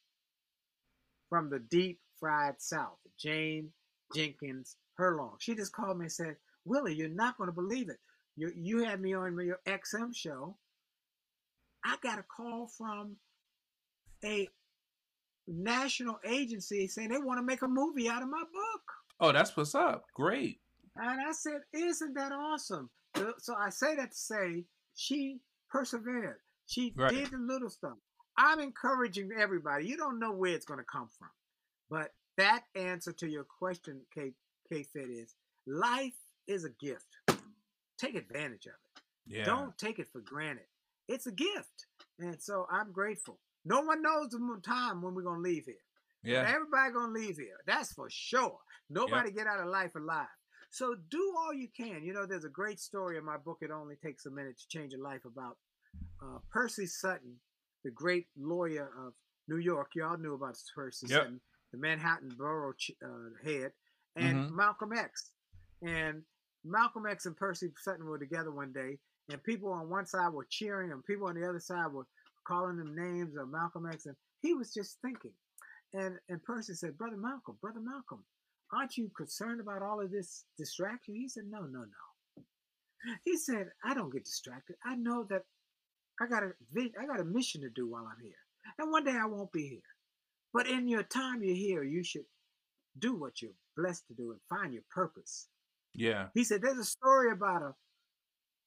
from 1.30 1.50
the 1.50 1.60
deep 1.60 2.00
fried 2.20 2.56
South. 2.60 2.98
Jane 3.20 3.70
Jenkins 4.16 4.78
Herlong. 5.00 5.36
She 5.40 5.56
just 5.56 5.74
called 5.74 5.98
me 5.98 6.06
and 6.06 6.12
said, 6.12 6.36
Willie, 6.66 6.96
you're 6.96 7.10
not 7.10 7.38
going 7.38 7.50
to 7.50 7.56
believe 7.56 7.90
it. 7.90 8.00
You, 8.36 8.52
you 8.56 8.84
had 8.84 9.02
me 9.02 9.14
on 9.14 9.38
your 9.38 9.60
XM 9.68 10.16
show. 10.16 10.56
I 11.84 11.96
got 12.02 12.20
a 12.20 12.24
call 12.24 12.68
from 12.68 13.16
a 14.24 14.48
national 15.48 16.20
agency 16.26 16.88
saying 16.88 17.10
they 17.10 17.18
want 17.18 17.40
to 17.40 17.46
make 17.46 17.62
a 17.62 17.68
movie 17.68 18.10
out 18.10 18.22
of 18.22 18.30
my 18.30 18.44
book. 18.52 18.82
Oh, 19.20 19.32
that's 19.32 19.56
what's 19.56 19.76
up. 19.76 20.06
Great. 20.14 20.60
And 20.96 21.22
I 21.22 21.32
said, 21.32 21.62
Isn't 21.74 22.14
that 22.16 22.32
awesome? 22.32 22.90
So 23.40 23.56
I 23.56 23.70
say 23.70 23.96
that 23.96 24.12
to 24.12 24.18
say 24.18 24.64
she 24.96 25.40
persevered. 25.70 26.38
She 26.70 26.94
right. 26.96 27.12
did 27.12 27.32
the 27.32 27.38
little 27.38 27.70
stuff. 27.70 27.98
I'm 28.38 28.60
encouraging 28.60 29.32
everybody. 29.38 29.88
You 29.88 29.98
don't 29.98 30.20
know 30.20 30.32
where 30.32 30.54
it's 30.54 30.66
going 30.66 30.80
to 30.80 30.86
come 30.86 31.10
from. 31.18 31.30
But 31.90 32.14
that 32.38 32.64
answer 32.76 33.12
to 33.14 33.28
your 33.28 33.44
question, 33.44 34.02
K, 34.14 34.34
K 34.72 34.84
Fit, 34.84 35.10
is 35.10 35.34
life 35.66 36.14
is 36.48 36.66
a 36.66 36.70
gift. 36.70 37.08
Take 37.98 38.16
advantage 38.16 38.68
of 38.68 38.74
it. 38.74 39.02
Yeah. 39.26 39.46
Don't 39.46 39.76
take 39.80 39.98
it 39.98 40.10
for 40.12 40.22
granted. 40.22 40.68
It's 41.08 41.26
a 41.26 41.32
gift. 41.32 41.88
And 42.20 42.40
so 42.40 42.68
I'm 42.72 42.92
grateful. 42.92 43.40
No 43.66 43.82
one 43.82 44.04
knows 44.04 44.30
the 44.30 44.62
time 44.64 45.02
when 45.02 45.16
we're 45.16 45.24
going 45.24 45.44
to 45.44 45.50
leave 45.50 45.66
here. 45.66 45.76
Yeah. 46.24 46.48
Everybody 46.48 46.94
going 46.94 47.14
to 47.16 47.20
leave 47.20 47.38
here. 47.38 47.58
That's 47.66 47.94
for 47.94 48.10
sure. 48.12 48.60
Nobody 48.92 49.30
yep. 49.30 49.38
get 49.38 49.48
out 49.48 49.60
of 49.60 49.68
life 49.68 49.96
alive. 49.96 50.28
So 50.70 50.96
do 51.10 51.34
all 51.36 51.54
you 51.54 51.68
can. 51.76 52.04
You 52.04 52.14
know, 52.14 52.28
there's 52.28 52.46
a 52.46 52.50
great 52.50 52.80
story 52.80 53.18
in 53.18 53.26
my 53.26 53.38
book. 53.38 53.58
It 53.62 53.72
only 53.72 53.96
takes 53.96 54.28
a 54.28 54.32
minute 54.32 54.60
to 54.60 54.68
change 54.68 54.94
a 54.94 55.02
life 55.02 55.26
about 55.26 55.58
uh, 56.22 56.40
Percy 56.52 56.86
Sutton, 56.86 57.36
the 57.84 57.92
great 57.92 58.28
lawyer 58.38 58.90
of 59.06 59.14
New 59.48 59.58
York. 59.58 59.92
Y'all 59.96 60.18
knew 60.18 60.36
about 60.36 60.58
Percy 60.76 61.08
yep. 61.10 61.22
Sutton, 61.22 61.42
the 61.72 61.78
Manhattan 61.78 62.30
borough 62.38 62.74
uh, 63.04 63.08
head, 63.44 63.72
and 64.16 64.46
mm-hmm. 64.46 64.56
Malcolm 64.56 64.94
X. 64.94 65.32
And 65.82 66.24
Malcolm 66.64 67.06
X 67.06 67.26
and 67.26 67.38
Percy 67.38 67.70
Sutton 67.78 68.06
were 68.06 68.20
together 68.20 68.52
one 68.52 68.72
day, 68.74 68.98
and 69.30 69.44
people 69.44 69.72
on 69.72 69.90
one 69.90 70.06
side 70.06 70.34
were 70.34 70.48
cheering, 70.50 70.92
and 70.92 71.04
people 71.06 71.28
on 71.28 71.36
the 71.36 71.48
other 71.48 71.60
side 71.60 71.92
were 71.92 72.08
calling 72.48 72.78
them 72.78 72.96
names 72.96 73.36
of 73.38 73.50
Malcolm 73.50 73.86
X, 73.86 74.06
and 74.06 74.16
he 74.42 74.54
was 74.54 74.74
just 74.74 74.98
thinking. 75.02 75.34
And 75.94 76.20
and 76.28 76.44
Percy 76.44 76.74
said, 76.74 76.98
"Brother 76.98 77.18
Malcolm, 77.18 77.58
brother 77.62 77.80
Malcolm, 77.80 78.24
aren't 78.72 78.98
you 78.98 79.10
concerned 79.16 79.62
about 79.62 79.82
all 79.82 80.02
of 80.02 80.12
this 80.12 80.46
distraction?" 80.58 81.16
He 81.16 81.28
said, 81.28 81.46
"No, 81.50 81.62
no, 81.62 81.86
no." 81.86 82.44
He 83.24 83.38
said, 83.38 83.70
"I 83.84 83.94
don't 83.94 84.12
get 84.12 84.26
distracted. 84.26 84.76
I 84.86 84.96
know 84.96 85.24
that 85.30 85.44
I 86.20 86.28
got 86.28 86.44
a 86.44 86.54
I 87.00 87.06
got 87.06 87.20
a 87.20 87.24
mission 87.24 87.62
to 87.62 87.70
do 87.70 87.88
while 87.88 88.06
I'm 88.06 88.22
here, 88.22 88.34
and 88.78 88.92
one 88.92 89.06
day 89.06 89.16
I 89.16 89.26
won't 89.26 89.52
be 89.52 89.68
here. 89.68 89.96
But 90.54 90.68
in 90.68 90.88
your 90.88 91.04
time 91.04 91.44
you're 91.44 91.56
here, 91.56 91.84
you 91.84 92.04
should 92.04 92.26
do 92.98 93.16
what 93.16 93.42
you're 93.42 93.54
blessed 93.78 94.08
to 94.08 94.14
do 94.14 94.32
and 94.32 94.42
find 94.50 94.74
your 94.74 94.84
purpose." 94.90 95.48
Yeah. 95.94 96.30
He 96.34 96.44
said, 96.44 96.62
"There's 96.62 96.78
a 96.78 96.84
story 96.84 97.32
about 97.32 97.62
a 97.62 97.76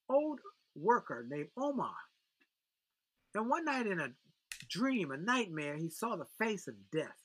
old 0.09 0.41
worker 0.75 1.27
named 1.29 1.51
Omar, 1.57 1.95
and 3.35 3.49
one 3.49 3.65
night 3.65 3.87
in 3.87 4.01
a 4.01 4.15
dream, 4.69 5.11
a 5.11 5.17
nightmare, 5.17 5.77
he 5.77 5.91
saw 5.91 6.17
the 6.17 6.27
face 6.39 6.69
of 6.69 6.91
death, 6.91 7.23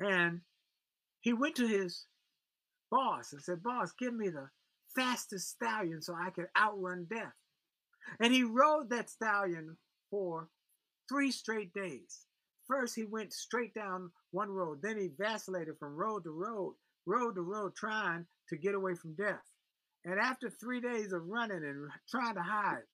and 0.00 0.40
he 1.20 1.32
went 1.32 1.54
to 1.56 1.68
his 1.68 2.06
boss 2.90 3.32
and 3.32 3.42
said, 3.42 3.62
"Boss, 3.62 3.92
give 3.92 4.14
me 4.14 4.30
the 4.30 4.50
fastest 4.94 5.50
stallion 5.50 6.02
so 6.02 6.14
I 6.14 6.30
can 6.30 6.48
outrun 6.56 7.04
death." 7.04 7.34
And 8.20 8.32
he 8.32 8.44
rode 8.44 8.90
that 8.90 9.10
stallion 9.10 9.76
for 10.10 10.48
three 11.08 11.30
straight 11.30 11.72
days. 11.72 12.26
First, 12.66 12.94
he 12.94 13.04
went 13.04 13.32
straight 13.32 13.74
down 13.74 14.10
one 14.30 14.50
road. 14.50 14.80
Then 14.82 14.98
he 14.98 15.10
vacillated 15.18 15.78
from 15.78 15.96
road 15.96 16.24
to 16.24 16.30
road, 16.30 16.74
road 17.06 17.34
to 17.34 17.42
road, 17.42 17.74
trying 17.76 18.26
to 18.48 18.56
get 18.56 18.74
away 18.74 18.94
from 18.94 19.14
death. 19.14 19.44
And 20.04 20.18
after 20.18 20.50
three 20.50 20.80
days 20.80 21.12
of 21.12 21.26
running 21.26 21.64
and 21.64 21.90
trying 22.10 22.34
to 22.34 22.42
hide, 22.42 22.84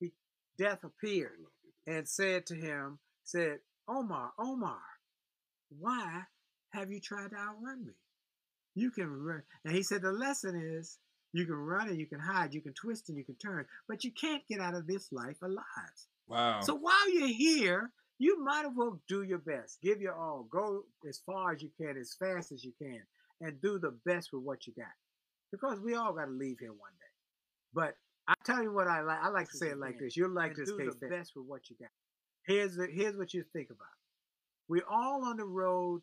he, 0.00 0.12
death 0.58 0.84
appeared 0.84 1.38
and 1.86 2.08
said 2.08 2.46
to 2.46 2.54
him, 2.54 2.98
said, 3.24 3.58
Omar, 3.88 4.32
Omar, 4.38 4.78
why 5.78 6.22
have 6.70 6.90
you 6.90 7.00
tried 7.00 7.30
to 7.30 7.36
outrun 7.36 7.86
me? 7.86 7.92
You 8.74 8.90
can 8.90 9.08
run. 9.08 9.42
And 9.64 9.74
he 9.74 9.82
said, 9.82 10.02
the 10.02 10.12
lesson 10.12 10.54
is 10.56 10.98
you 11.36 11.46
can 11.46 11.56
run 11.56 11.88
and 11.88 11.98
you 11.98 12.06
can 12.06 12.20
hide, 12.20 12.54
you 12.54 12.60
can 12.60 12.72
twist 12.72 13.08
and 13.08 13.18
you 13.18 13.24
can 13.24 13.36
turn, 13.36 13.66
but 13.88 14.04
you 14.04 14.10
can't 14.12 14.42
get 14.48 14.60
out 14.60 14.74
of 14.74 14.86
this 14.86 15.12
life 15.12 15.36
alive. 15.42 15.64
Wow. 16.28 16.60
So 16.60 16.74
while 16.74 17.12
you're 17.12 17.28
here, 17.28 17.90
you 18.18 18.42
might 18.42 18.64
as 18.64 18.72
well 18.74 19.00
do 19.08 19.22
your 19.22 19.38
best. 19.38 19.78
Give 19.82 20.00
your 20.00 20.14
all. 20.14 20.46
Go 20.50 20.84
as 21.08 21.20
far 21.26 21.52
as 21.52 21.62
you 21.62 21.70
can, 21.78 21.96
as 21.98 22.16
fast 22.18 22.52
as 22.52 22.64
you 22.64 22.72
can, 22.80 23.02
and 23.40 23.60
do 23.60 23.78
the 23.78 23.96
best 24.06 24.32
with 24.32 24.42
what 24.42 24.66
you 24.66 24.72
got. 24.74 24.86
Because 25.52 25.78
we 25.80 25.94
all 25.94 26.12
got 26.12 26.24
to 26.24 26.30
leave 26.30 26.58
here 26.58 26.70
one 26.70 26.92
day. 26.98 27.06
But 27.74 27.94
I 28.26 28.34
tell 28.44 28.62
you 28.62 28.72
what 28.72 28.88
I 28.88 29.02
like. 29.02 29.18
I 29.22 29.28
like 29.28 29.50
to 29.50 29.56
say 29.56 29.68
it 29.68 29.78
like 29.78 29.98
this. 29.98 30.16
You'll 30.16 30.30
like 30.30 30.56
and 30.56 30.66
this. 30.66 30.70
Do 30.70 30.76
the 30.78 31.08
best 31.08 31.32
with 31.36 31.46
what 31.46 31.68
you 31.70 31.76
got. 31.78 31.90
Here's 32.46 32.76
the, 32.76 32.88
here's 32.90 33.16
what 33.16 33.34
you 33.34 33.44
think 33.52 33.68
about. 33.70 33.86
We're 34.68 34.88
all 34.90 35.24
on 35.24 35.36
the 35.36 35.44
road 35.44 36.02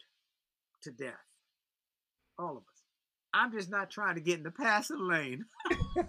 to 0.84 0.92
death. 0.92 1.14
All 2.38 2.52
of 2.52 2.64
us. 2.64 2.73
I'm 3.34 3.52
just 3.52 3.70
not 3.70 3.90
trying 3.90 4.16
to 4.16 4.22
get 4.22 4.38
in 4.38 4.44
the 4.44 4.52
passing 4.52 5.08
lane. 5.08 5.46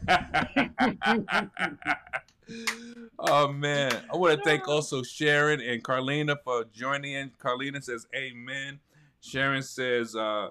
oh 3.19 3.53
man. 3.53 3.93
I 4.13 4.17
want 4.17 4.39
to 4.39 4.45
thank 4.45 4.69
also 4.69 5.03
Sharon 5.03 5.61
and 5.61 5.83
Carlina 5.83 6.37
for 6.45 6.65
joining 6.73 7.13
in. 7.13 7.33
Carlina 7.39 7.83
says 7.83 8.07
amen. 8.15 8.81
Sharon 9.21 9.63
says 9.63 10.15
uh 10.15 10.49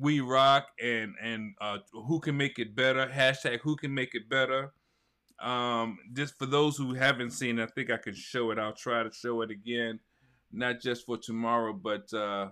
we 0.00 0.20
rock 0.20 0.68
and 0.82 1.14
and 1.22 1.54
uh 1.60 1.78
who 1.92 2.20
can 2.20 2.36
make 2.36 2.58
it 2.58 2.74
better? 2.74 3.06
Hashtag 3.06 3.60
who 3.60 3.76
can 3.76 3.94
make 3.94 4.14
it 4.14 4.28
better. 4.28 4.72
Um 5.40 5.98
just 6.12 6.38
for 6.38 6.46
those 6.46 6.76
who 6.76 6.94
haven't 6.94 7.30
seen 7.30 7.60
I 7.60 7.66
think 7.66 7.90
I 7.90 7.98
can 7.98 8.14
show 8.14 8.50
it. 8.50 8.58
I'll 8.58 8.72
try 8.72 9.02
to 9.02 9.12
show 9.12 9.42
it 9.42 9.50
again. 9.50 10.00
Not 10.52 10.80
just 10.80 11.06
for 11.06 11.18
tomorrow, 11.18 11.72
but 11.72 12.12
uh 12.12 12.48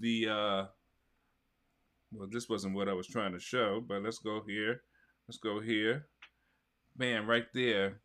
the 0.00 0.28
uh 0.28 0.64
well, 2.14 2.28
this 2.30 2.48
wasn't 2.48 2.74
what 2.74 2.88
I 2.88 2.92
was 2.92 3.06
trying 3.06 3.32
to 3.32 3.40
show, 3.40 3.82
but 3.86 4.02
let's 4.02 4.18
go 4.18 4.42
here. 4.46 4.82
Let's 5.26 5.38
go 5.38 5.60
here. 5.60 6.06
Man, 6.96 7.26
right 7.26 7.46
there. 7.52 8.00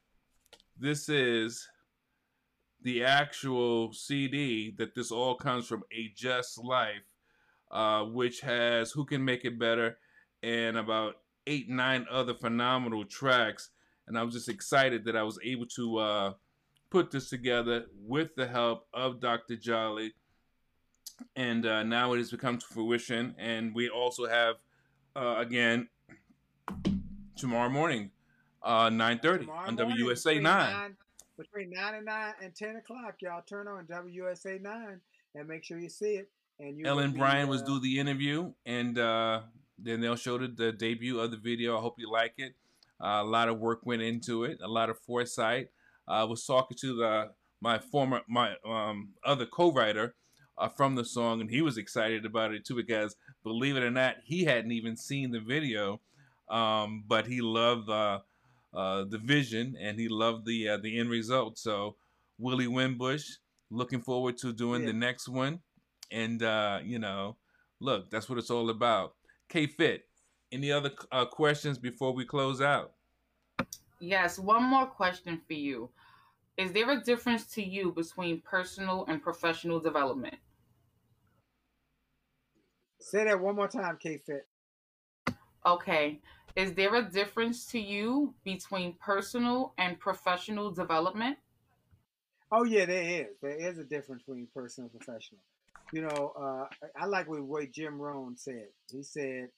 This 0.79 1.09
is 1.09 1.67
the 2.81 3.03
actual 3.03 3.93
CD 3.93 4.73
that 4.77 4.95
this 4.95 5.11
all 5.11 5.35
comes 5.35 5.67
from 5.67 5.83
A 5.91 6.11
Just 6.15 6.57
Life, 6.57 7.03
uh, 7.71 8.03
which 8.05 8.41
has 8.41 8.91
Who 8.91 9.05
Can 9.05 9.23
Make 9.23 9.45
It 9.45 9.59
Better 9.59 9.97
and 10.41 10.77
about 10.77 11.15
eight, 11.45 11.69
nine 11.69 12.05
other 12.09 12.33
phenomenal 12.33 13.05
tracks. 13.05 13.69
And 14.07 14.17
I 14.17 14.23
was 14.23 14.33
just 14.33 14.49
excited 14.49 15.05
that 15.05 15.15
I 15.15 15.23
was 15.23 15.37
able 15.43 15.67
to 15.75 15.97
uh, 15.97 16.33
put 16.89 17.11
this 17.11 17.29
together 17.29 17.85
with 18.01 18.29
the 18.35 18.47
help 18.47 18.87
of 18.93 19.19
Dr. 19.19 19.55
Jolley 19.55 20.13
and 21.35 21.65
uh, 21.65 21.83
now 21.83 22.13
it 22.13 22.17
has 22.17 22.31
become 22.31 22.57
to 22.57 22.65
fruition. 22.65 23.35
And 23.37 23.73
we 23.73 23.89
also 23.89 24.27
have, 24.27 24.55
uh, 25.15 25.35
again, 25.37 25.89
tomorrow 27.35 27.69
morning, 27.69 28.11
uh, 28.61 28.89
nine 28.89 29.19
thirty 29.19 29.47
on 29.49 29.77
WUSA 29.77 30.41
nine. 30.41 30.41
nine. 30.41 30.97
Between 31.37 31.69
nine 31.69 31.95
and 31.95 32.05
nine 32.05 32.33
and 32.43 32.53
ten 32.55 32.75
o'clock, 32.75 33.15
y'all 33.21 33.41
turn 33.41 33.67
on 33.67 33.85
WUSA 33.85 34.61
nine 34.61 34.99
and 35.35 35.47
make 35.47 35.63
sure 35.63 35.79
you 35.79 35.89
see 35.89 36.15
it. 36.15 36.29
And 36.59 36.77
you 36.77 36.85
Ellen 36.85 37.13
Bryan 37.13 37.47
was 37.47 37.61
uh, 37.61 37.65
do 37.65 37.79
the 37.79 37.99
interview, 37.99 38.51
and 38.65 38.99
uh, 38.99 39.41
then 39.77 40.01
they'll 40.01 40.17
show 40.17 40.37
the, 40.37 40.47
the, 40.49 40.73
debut 40.73 41.19
of 41.19 41.31
the 41.31 41.37
video. 41.37 41.77
I 41.77 41.81
hope 41.81 41.95
you 41.97 42.11
like 42.11 42.33
it. 42.37 42.53
Uh, 43.01 43.21
a 43.21 43.23
lot 43.23 43.47
of 43.47 43.59
work 43.59 43.85
went 43.85 44.01
into 44.01 44.43
it, 44.43 44.59
a 44.61 44.67
lot 44.67 44.89
of 44.89 44.99
foresight. 44.99 45.69
I 46.05 46.25
was 46.25 46.45
talking 46.45 46.75
to 46.81 46.95
the 46.95 47.29
my 47.61 47.77
former 47.77 48.21
my 48.27 48.55
um, 48.65 49.09
other 49.23 49.45
co-writer 49.45 50.15
uh, 50.59 50.69
from 50.69 50.95
the 50.95 51.05
song, 51.05 51.41
and 51.41 51.49
he 51.49 51.61
was 51.61 51.77
excited 51.77 52.25
about 52.25 52.53
it 52.53 52.65
too 52.65 52.75
because, 52.75 53.15
believe 53.43 53.77
it 53.77 53.83
or 53.83 53.91
not, 53.91 54.15
he 54.23 54.43
hadn't 54.43 54.71
even 54.71 54.97
seen 54.97 55.31
the 55.31 55.39
video, 55.39 56.01
um, 56.49 57.03
but 57.07 57.25
he 57.25 57.41
loved 57.41 57.89
uh, 57.89 58.19
uh, 58.73 59.05
the 59.09 59.17
vision 59.17 59.75
and 59.81 59.99
he 59.99 60.07
loved 60.07 60.45
the 60.45 60.69
uh, 60.69 60.77
the 60.77 60.99
end 60.99 61.09
result. 61.09 61.57
So, 61.57 61.95
Willie 62.37 62.67
Winbush, 62.67 63.25
looking 63.71 64.01
forward 64.01 64.37
to 64.39 64.53
doing 64.53 64.81
yeah. 64.81 64.87
the 64.87 64.93
next 64.93 65.29
one, 65.29 65.59
and 66.11 66.43
uh, 66.43 66.79
you 66.83 66.99
know, 66.99 67.37
look, 67.79 68.11
that's 68.11 68.29
what 68.29 68.37
it's 68.37 68.51
all 68.51 68.69
about. 68.69 69.15
K 69.47 69.65
Fit, 69.67 70.03
any 70.51 70.71
other 70.71 70.91
uh, 71.11 71.25
questions 71.25 71.77
before 71.77 72.13
we 72.13 72.25
close 72.25 72.61
out? 72.61 72.93
Yes, 73.99 74.39
one 74.39 74.63
more 74.63 74.85
question 74.85 75.41
for 75.47 75.53
you. 75.53 75.89
Is 76.57 76.71
there 76.73 76.89
a 76.91 77.01
difference 77.01 77.45
to 77.53 77.63
you 77.63 77.91
between 77.91 78.41
personal 78.41 79.05
and 79.07 79.21
professional 79.21 79.79
development? 79.79 80.35
Say 82.99 83.23
that 83.25 83.39
one 83.39 83.55
more 83.55 83.67
time, 83.67 83.97
K 83.97 84.17
Fit. 84.17 84.47
Okay. 85.65 86.19
Is 86.55 86.73
there 86.73 86.95
a 86.95 87.03
difference 87.03 87.65
to 87.67 87.79
you 87.79 88.33
between 88.43 88.93
personal 88.93 89.73
and 89.77 89.99
professional 89.99 90.71
development? 90.71 91.37
Oh 92.51 92.63
yeah, 92.63 92.85
there 92.85 93.03
is. 93.03 93.27
There 93.41 93.69
is 93.69 93.77
a 93.77 93.83
difference 93.83 94.23
between 94.23 94.47
personal 94.53 94.89
and 94.91 94.99
professional. 94.99 95.41
You 95.91 96.01
know, 96.01 96.33
uh, 96.39 96.65
I, 96.97 97.03
I 97.03 97.05
like 97.05 97.29
what 97.29 97.41
way 97.43 97.67
Jim 97.67 97.99
Rohn 98.01 98.35
said. 98.37 98.67
He 98.91 99.03
said, 99.03 99.49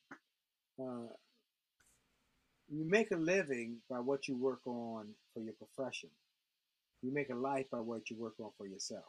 uh, 0.80 1.08
"You 2.69 2.86
make 2.86 3.12
a 3.12 3.15
living 3.17 3.77
by 3.89 3.99
what 3.99 4.27
you 4.27 4.36
work 4.38 4.65
on 4.67 5.15
for 5.34 5.39
your 5.41 5.54
profession. 5.54 6.10
You 7.01 7.12
make 7.12 7.30
a 7.30 7.36
life 7.36 7.69
by 7.71 7.80
what 7.80 8.10
you 8.10 8.17
work 8.17 8.36
on 8.39 8.51
for 8.58 8.67
yourself. 8.67 9.06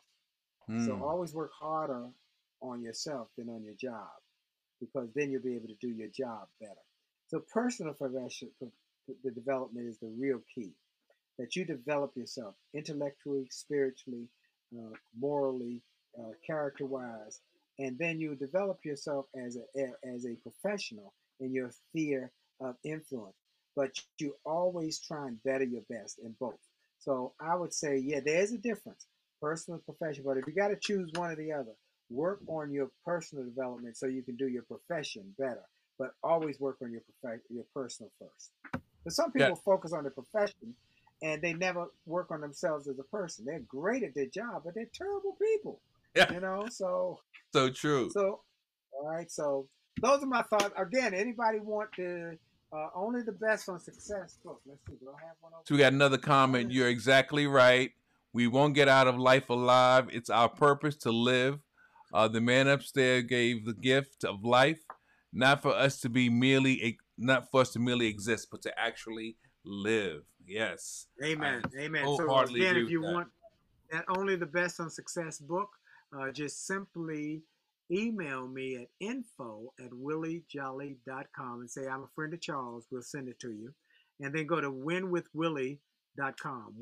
So 0.79 0.93
Mm. 0.93 1.03
always 1.03 1.35
work 1.35 1.53
harder 1.53 2.09
on 2.63 2.83
yourself 2.83 3.29
than 3.37 3.49
on 3.49 3.63
your 3.65 3.75
job, 3.75 4.09
because 4.81 5.09
then 5.15 5.31
you'll 5.31 5.43
be 5.43 5.57
able 5.57 5.69
to 5.69 5.77
do 5.81 5.89
your 5.89 6.09
job 6.09 6.47
better. 6.61 6.73
So 7.29 7.41
personal 7.53 7.95
profession, 7.95 8.51
the 9.25 9.31
development 9.31 9.89
is 9.89 9.99
the 9.99 10.13
real 10.19 10.41
key 10.55 10.71
that 11.39 11.57
you 11.57 11.65
develop 11.65 12.13
yourself 12.17 12.55
intellectually, 12.75 13.49
spiritually, 13.51 14.29
uh, 14.79 14.95
morally, 15.19 15.83
uh, 16.19 16.33
character-wise, 16.47 17.41
and 17.79 17.99
then 17.99 18.21
you 18.21 18.35
develop 18.35 18.79
yourself 18.85 19.27
as 19.35 19.57
a 19.57 19.93
as 20.15 20.27
a 20.27 20.37
professional 20.43 21.13
in 21.41 21.53
your 21.53 21.71
sphere 21.71 22.31
of 22.61 22.77
influence. 22.85 23.37
But 23.75 23.99
you 24.19 24.37
always 24.45 25.01
try 25.01 25.27
and 25.29 25.43
better 25.43 25.65
your 25.65 25.83
best 25.89 26.19
in 26.19 26.35
both. 26.39 26.61
So 26.99 27.33
I 27.41 27.57
would 27.57 27.73
say, 27.73 27.97
yeah, 27.97 28.21
there 28.21 28.41
is 28.41 28.53
a 28.53 28.59
difference, 28.59 29.07
personal 29.41 29.77
and 29.77 29.85
professional. 29.87 30.27
But 30.27 30.39
if 30.39 30.47
you 30.47 30.53
got 30.53 30.69
to 30.69 30.77
choose 30.77 31.11
one 31.15 31.31
or 31.31 31.37
the 31.37 31.53
other, 31.53 31.73
work 32.13 32.41
on 32.47 32.73
your 32.73 32.91
personal 33.05 33.45
development 33.45 33.97
so 33.97 34.07
you 34.07 34.23
can 34.23 34.37
do 34.37 34.49
your 34.49 34.63
profession 34.63 35.35
better. 35.39 35.63
But 35.99 36.15
always 36.23 36.59
work 36.61 36.77
on 36.83 36.91
your 36.93 37.03
prof- 37.23 37.41
your 37.51 37.65
personal 37.75 38.11
first. 38.19 38.51
But 39.05 39.13
some 39.13 39.31
Yeah. 39.35 39.49
people 39.49 39.61
focus 39.65 39.93
on 39.93 40.05
the 40.05 40.11
profession 40.11 40.75
and 41.23 41.41
they 41.43 41.53
never 41.55 41.87
work 42.07 42.31
on 42.31 42.41
themselves 42.41 42.89
as 42.89 42.99
a 42.99 43.05
person. 43.05 43.45
They're 43.45 43.61
great 43.61 44.03
at 44.03 44.15
their 44.15 44.27
job, 44.27 44.63
but 44.65 44.75
they're 44.75 44.91
terrible 44.93 45.37
people. 45.41 45.81
Yeah. 46.15 46.33
You 46.33 46.41
know, 46.41 46.67
so 46.71 47.21
So 47.53 47.71
true. 47.71 48.11
so 48.11 48.41
all 48.93 49.09
right, 49.09 49.31
so 49.31 49.69
those 50.01 50.23
are 50.23 50.27
my 50.27 50.43
thoughts. 50.43 50.71
Again, 50.77 51.15
anybody 51.15 51.59
want 51.61 51.93
to 51.97 52.39
uh, 52.73 52.89
only 52.95 53.21
the 53.23 53.33
best 53.33 53.69
on 53.69 53.79
success 53.79 54.39
book? 54.43 54.61
Let's 54.67 54.81
see, 54.89 54.95
do 54.97 55.11
I 55.11 55.21
have 55.27 55.37
one 55.41 55.53
over? 55.53 55.63
So 55.67 55.75
we 55.75 55.79
got 55.79 55.93
another 55.93 56.17
comment. 56.19 56.73
You're 56.73 56.89
exactly 56.89 57.47
right. 57.47 57.93
We 58.33 58.47
won't 58.47 58.75
get 58.75 58.89
out 58.89 59.07
of 59.07 59.19
life 59.19 59.51
alive. 59.51 60.09
It's 60.11 60.31
our 60.31 60.49
purpose 60.49 60.97
to 60.99 61.13
live. 61.13 61.61
Uh, 62.13 62.29
the 62.29 62.41
man 62.41 62.69
upstairs 62.69 63.25
gave 63.25 63.65
the 63.65 63.75
gift 63.75 64.25
of 64.25 64.45
life, 64.45 64.81
not 65.33 65.63
for 65.63 65.73
us 65.73 66.01
to 66.01 66.09
be 66.09 66.29
merely, 66.29 66.99
not 67.17 67.51
for 67.51 67.63
us 67.63 67.71
to 67.71 67.79
merely 67.79 68.07
exist, 68.07 68.49
but 68.51 68.63
to 68.63 68.79
actually 68.79 69.37
live. 69.65 70.23
Yes. 70.47 71.07
Amen. 71.25 71.63
Amen. 71.79 72.05
So 72.05 72.39
again, 72.39 72.77
if 72.77 72.91
you 72.91 73.01
that. 73.03 73.13
want 73.13 73.29
that 73.91 74.05
only 74.09 74.37
the 74.37 74.47
best 74.47 74.81
on 74.81 74.91
success 74.91 75.39
book, 75.39 75.71
uh, 76.19 76.31
just 76.31 76.67
simply 76.67 77.43
email 77.91 78.49
me 78.49 78.77
at 78.77 78.89
info 79.01 79.73
at 79.79 79.91
williejolley.com 79.91 81.61
and 81.61 81.71
say 81.71 81.87
I'm 81.87 82.03
a 82.03 82.09
friend 82.15 82.35
of 82.35 82.41
Charles. 82.41 82.87
We'll 82.91 83.03
send 83.03 83.29
it 83.29 83.39
to 83.41 83.53
you. 83.53 83.73
And 84.21 84.35
then 84.35 84.47
go 84.47 84.61
to 84.61 84.71
winwithwillie.com, 84.71 86.75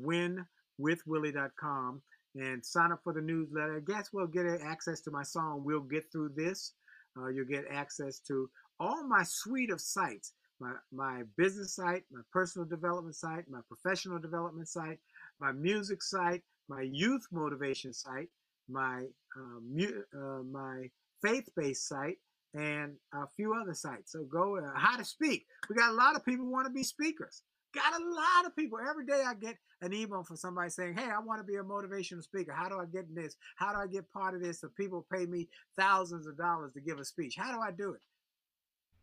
winwithwillie.com, 0.79 2.01
and 2.35 2.65
sign 2.65 2.91
up 2.91 3.01
for 3.03 3.13
the 3.13 3.21
newsletter. 3.21 3.79
Guess 3.79 4.09
we'll 4.13 4.27
get 4.27 4.45
access 4.63 5.01
to 5.01 5.11
my 5.11 5.23
song, 5.23 5.63
We'll 5.65 5.81
Get 5.81 6.11
Through 6.11 6.31
This. 6.35 6.73
Uh, 7.17 7.27
you'll 7.27 7.45
get 7.45 7.65
access 7.69 8.19
to 8.19 8.49
all 8.79 9.05
my 9.07 9.23
suite 9.23 9.69
of 9.69 9.81
sites 9.81 10.33
my, 10.61 10.73
my 10.93 11.23
business 11.37 11.75
site, 11.75 12.03
my 12.11 12.21
personal 12.31 12.67
development 12.67 13.15
site, 13.15 13.49
my 13.49 13.59
professional 13.67 14.19
development 14.19 14.69
site, 14.69 14.99
my 15.39 15.51
music 15.51 16.03
site, 16.03 16.43
my 16.69 16.81
youth 16.81 17.25
motivation 17.31 17.91
site, 17.91 18.29
my 18.69 19.05
uh, 19.35 19.59
mu- 19.67 20.03
uh, 20.15 20.43
my 20.43 20.89
faith-based 21.23 21.87
site, 21.87 22.17
and 22.53 22.93
a 23.13 23.27
few 23.35 23.53
other 23.53 23.73
sites. 23.73 24.11
So 24.11 24.23
go 24.23 24.57
uh, 24.57 24.71
how 24.75 24.97
to 24.97 25.03
speak. 25.03 25.45
We 25.67 25.75
got 25.75 25.89
a 25.89 25.95
lot 25.95 26.15
of 26.15 26.23
people 26.23 26.45
want 26.45 26.67
to 26.67 26.73
be 26.73 26.83
speakers. 26.83 27.41
Got 27.73 28.01
a 28.01 28.03
lot 28.03 28.45
of 28.45 28.55
people. 28.55 28.79
Every 28.79 29.05
day 29.05 29.23
I 29.25 29.33
get 29.33 29.55
an 29.81 29.93
email 29.93 30.23
from 30.23 30.35
somebody 30.35 30.69
saying, 30.69 30.95
Hey, 30.97 31.05
I 31.09 31.19
want 31.19 31.39
to 31.39 31.45
be 31.45 31.55
a 31.55 31.63
motivational 31.63 32.21
speaker. 32.23 32.51
How 32.51 32.67
do 32.67 32.77
I 32.77 32.85
get 32.85 33.05
in 33.07 33.15
this? 33.15 33.35
How 33.55 33.71
do 33.71 33.79
I 33.79 33.87
get 33.87 34.11
part 34.11 34.35
of 34.35 34.41
this? 34.41 34.61
So 34.61 34.69
people 34.75 35.05
pay 35.11 35.25
me 35.25 35.47
thousands 35.77 36.27
of 36.27 36.37
dollars 36.37 36.73
to 36.73 36.81
give 36.81 36.99
a 36.99 37.05
speech. 37.05 37.35
How 37.37 37.53
do 37.53 37.61
I 37.61 37.71
do 37.71 37.93
it? 37.93 38.01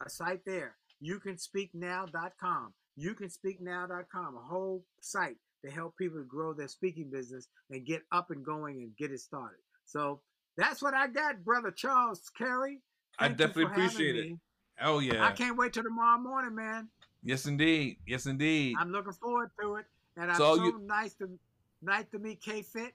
A 0.04 0.10
site 0.10 0.44
there. 0.44 0.76
You 1.00 1.18
can 1.18 1.36
speaknow.com. 1.36 2.74
You 2.96 3.14
can 3.14 3.28
speaknow.com, 3.28 4.36
a 4.36 4.40
whole 4.40 4.84
site 5.00 5.36
to 5.64 5.70
help 5.70 5.96
people 5.96 6.22
grow 6.24 6.52
their 6.52 6.68
speaking 6.68 7.10
business 7.10 7.48
and 7.70 7.86
get 7.86 8.02
up 8.12 8.30
and 8.30 8.44
going 8.44 8.76
and 8.78 8.96
get 8.96 9.12
it 9.12 9.20
started. 9.20 9.58
So 9.84 10.20
that's 10.56 10.82
what 10.82 10.94
I 10.94 11.06
got, 11.06 11.44
brother 11.44 11.70
Charles 11.70 12.28
Carey. 12.36 12.80
I 13.18 13.28
Thank 13.28 13.40
you 13.40 13.46
definitely 13.46 13.72
appreciate 13.72 14.16
it. 14.16 14.30
me. 14.30 14.38
Oh 14.80 14.98
yeah. 14.98 15.24
I 15.24 15.32
can't 15.32 15.56
wait 15.56 15.72
till 15.72 15.82
tomorrow 15.82 16.18
morning, 16.20 16.54
man. 16.54 16.88
Yes, 17.22 17.46
indeed. 17.46 17.98
Yes, 18.06 18.26
indeed. 18.26 18.76
I'm 18.78 18.90
looking 18.90 19.12
forward 19.12 19.50
to 19.60 19.76
it. 19.76 19.86
And 20.16 20.30
I'm 20.30 20.36
So 20.36 20.56
so 20.56 20.64
you- 20.64 20.78
nice 20.80 21.14
to 21.14 21.38
nice 21.82 22.06
to 22.12 22.18
meet 22.18 22.40
K 22.40 22.62
Fit. 22.62 22.94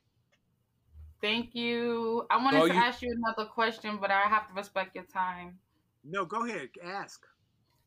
Thank 1.21 1.55
you. 1.55 2.25
I 2.29 2.37
wanted 2.37 2.61
So 2.61 2.67
to 2.67 2.73
you- 2.73 2.79
ask 2.79 3.01
you 3.01 3.11
another 3.11 3.49
question, 3.49 3.97
but 3.97 4.11
I 4.11 4.23
have 4.23 4.47
to 4.49 4.53
respect 4.53 4.95
your 4.95 5.05
time. 5.05 5.57
No, 6.03 6.25
go 6.25 6.45
ahead, 6.45 6.69
ask. 6.83 7.25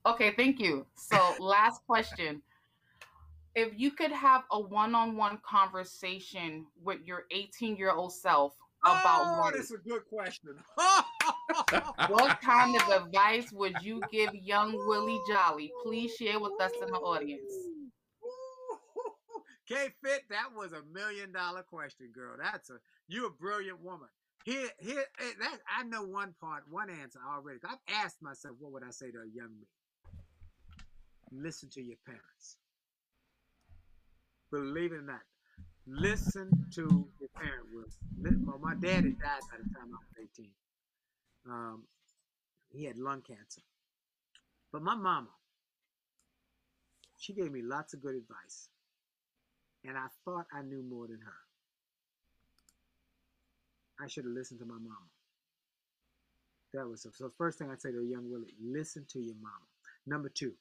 Okay, 0.07 0.33
thank 0.37 0.59
you. 0.59 0.87
So, 0.95 1.35
last 1.41 1.85
question. 1.87 2.43
If 3.55 3.73
you 3.79 3.91
could 3.91 4.13
have 4.13 4.45
a 4.51 4.61
one 4.61 4.95
on 4.95 5.17
one 5.17 5.39
conversation 5.39 6.67
with 6.83 7.01
your 7.05 7.25
18 7.31 7.77
year 7.77 7.91
old 7.91 8.13
self 8.13 8.55
about 8.85 9.27
oh, 9.27 9.41
life, 9.41 9.55
that's 9.55 9.71
a 9.71 9.79
good 9.79 10.07
question. 10.09 10.57
Oh, 10.79 11.03
what 12.09 12.41
kind 12.41 12.77
of 12.77 12.89
advice 12.89 13.53
would 13.53 13.75
you 13.83 14.01
give 14.11 14.35
young 14.35 14.73
Willie 14.87 15.21
Jolley? 15.29 15.73
Please 15.83 16.15
share 16.15 16.41
with 16.41 16.61
us 16.61 16.73
in 16.83 16.89
the 16.89 16.99
audience. 16.99 17.53
K 19.69 19.75
Fit, 20.03 20.23
that 20.31 20.53
was 20.55 20.73
a 20.73 20.83
million 20.93 21.33
dollar 21.33 21.63
question, 21.63 22.11
girl. 22.15 22.37
That's 22.43 22.71
a 22.71 22.75
you 23.09 23.27
a 23.27 23.31
brilliant 23.31 23.83
woman. 23.83 24.09
Here, 24.45 24.69
here, 24.79 25.05
eh, 25.21 25.33
that 25.41 25.59
I 25.77 25.83
know 25.85 26.05
one 26.05 26.35
part, 26.41 26.63
one 26.71 26.89
answer 26.89 27.19
already. 27.29 27.59
I've 27.69 28.05
asked 28.05 28.23
myself, 28.23 28.55
what 28.61 28.73
would 28.73 28.85
I 28.85 28.91
say 28.91 29.11
to 29.11 29.19
a 29.19 29.27
young 29.35 29.51
me? 29.59 29.67
Listen 31.33 31.69
to 31.71 31.83
your 31.83 31.97
parents. 32.07 32.57
Believe 34.53 34.93
it 34.93 34.97
or 34.97 35.03
not, 35.03 35.23
listen 35.89 36.49
to 36.75 37.09
your 37.19 37.29
parents. 37.35 37.99
Well, 38.47 38.61
my 38.63 38.75
daddy 38.75 39.11
died 39.11 39.43
by 39.51 39.59
the 39.59 39.75
time 39.75 39.91
I 39.93 39.99
was 39.99 40.29
18. 40.39 40.49
Um, 41.49 41.83
he 42.71 42.85
had 42.85 42.99
lung 42.99 43.23
cancer. 43.23 43.63
But 44.73 44.83
my 44.83 44.95
mama, 44.95 45.29
she 47.19 47.33
gave 47.33 47.53
me 47.53 47.63
lots 47.63 47.95
of 47.95 48.03
good 48.03 48.15
advice. 48.15 48.69
And 49.85 49.97
I 49.97 50.07
thought 50.25 50.47
I 50.53 50.63
knew 50.63 50.83
more 50.83 51.07
than 51.07 51.21
her. 51.21 51.47
I 54.05 54.09
should 54.09 54.25
have 54.25 54.33
listened 54.33 54.61
to 54.61 54.67
my 54.67 54.75
mama. 54.75 55.09
That 56.75 56.87
was 56.89 57.03
so. 57.03 57.11
so 57.15 57.31
first 57.39 57.59
thing 57.59 57.71
I'd 57.71 57.81
say 57.81 57.93
to 57.93 58.01
a 58.01 58.05
young 58.05 58.31
Willie, 58.31 58.53
listen 58.63 59.07
to 59.13 59.21
your 59.21 59.37
mama. 59.41 59.65
Number 60.07 60.29
two, 60.29 60.53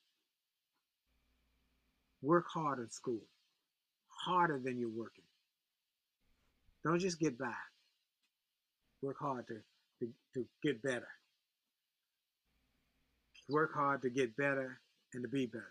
work 2.22 2.46
hard 2.48 2.80
in 2.80 2.90
school. 2.90 3.22
Harder 4.08 4.60
than 4.64 4.80
you're 4.80 4.90
working. 4.90 5.26
Don't 6.84 7.00
just 7.00 7.20
get 7.20 7.38
by. 7.38 7.52
Work 9.02 9.18
hard 9.20 9.48
to, 9.48 9.58
to, 10.00 10.10
to 10.34 10.46
get 10.64 10.82
better. 10.82 11.08
Work 13.50 13.74
hard 13.76 14.02
to 14.02 14.10
get 14.10 14.36
better 14.36 14.80
and 15.14 15.24
to 15.24 15.30
be 15.30 15.46
better. 15.46 15.66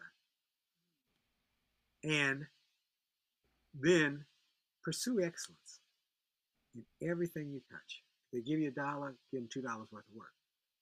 And 2.04 2.46
then 3.74 4.24
pursue 4.84 5.20
excellence 5.22 5.80
in 6.74 6.84
everything 7.08 7.50
you 7.50 7.60
touch. 7.70 8.02
If 8.32 8.44
they 8.44 8.50
give 8.50 8.60
you 8.60 8.68
a 8.68 8.72
dollar, 8.72 9.16
give 9.32 9.40
them 9.40 9.48
two 9.52 9.62
dollars 9.62 9.88
worth 9.90 10.04
of 10.08 10.16
work. 10.16 10.32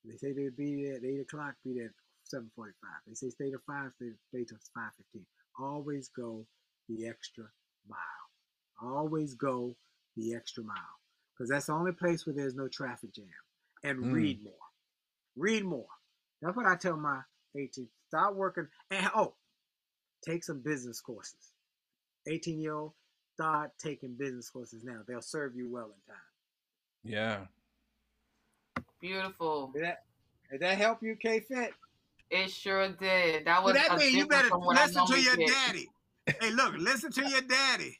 If 0.04 0.20
they 0.20 0.28
say 0.28 0.32
they'll 0.32 0.50
be 0.56 0.84
there 0.84 0.96
at 0.96 1.04
eight 1.04 1.20
o'clock, 1.20 1.54
be 1.64 1.74
there 1.74 1.86
at 1.86 1.92
seven 2.24 2.50
forty-five. 2.54 3.00
They 3.06 3.14
say 3.14 3.30
stay 3.30 3.50
till 3.50 3.60
five, 3.66 3.92
stay, 3.96 4.10
stay 4.28 4.44
till 4.44 4.58
five 4.74 4.90
fifteen. 4.96 5.26
Always 5.58 6.08
go 6.08 6.44
the 6.88 7.06
extra 7.06 7.44
mile. 7.88 7.98
Always 8.82 9.34
go 9.34 9.76
the 10.16 10.34
extra 10.34 10.64
mile 10.64 11.01
because 11.34 11.48
that's 11.50 11.66
the 11.66 11.72
only 11.72 11.92
place 11.92 12.26
where 12.26 12.34
there's 12.34 12.54
no 12.54 12.68
traffic 12.68 13.12
jam. 13.14 13.26
And 13.84 13.98
Mm. 13.98 14.12
read 14.12 14.42
more. 14.44 14.54
Read 15.36 15.64
more. 15.64 15.88
That's 16.40 16.56
what 16.56 16.66
I 16.66 16.76
tell 16.76 16.96
my 16.96 17.22
18. 17.56 17.88
Start 18.08 18.36
working 18.36 18.68
and 18.90 19.10
oh, 19.14 19.34
take 20.24 20.44
some 20.44 20.60
business 20.60 21.00
courses. 21.00 21.52
18 22.28 22.60
year 22.60 22.74
old, 22.74 22.92
start 23.34 23.72
taking 23.78 24.14
business 24.14 24.48
courses 24.50 24.84
now. 24.84 25.00
They'll 25.06 25.22
serve 25.22 25.56
you 25.56 25.68
well 25.68 25.86
in 25.86 26.12
time. 26.12 26.22
Yeah. 27.04 27.46
Beautiful. 29.00 29.68
Did 29.74 29.84
that, 29.84 30.04
did 30.50 30.60
that 30.60 30.78
help 30.78 31.02
you, 31.02 31.16
K 31.16 31.40
Fit? 31.40 31.72
It 32.30 32.50
sure 32.50 32.88
did. 32.88 33.44
That 33.46 33.62
Well, 33.64 33.74
was 33.74 33.82
that 33.82 33.92
a 33.92 33.96
means 33.96 34.12
you 34.14 34.24
different 34.24 34.30
better 34.30 34.48
from 34.48 34.60
what 34.64 34.78
I 34.78 34.82
listen 34.86 35.04
to 35.06 35.12
normally 35.12 35.22
your 35.24 35.36
get. 35.36 35.48
daddy. 35.48 35.88
Hey, 36.40 36.50
look, 36.52 36.74
listen 36.78 37.10
to 37.12 37.28
your 37.28 37.40
daddy. 37.42 37.98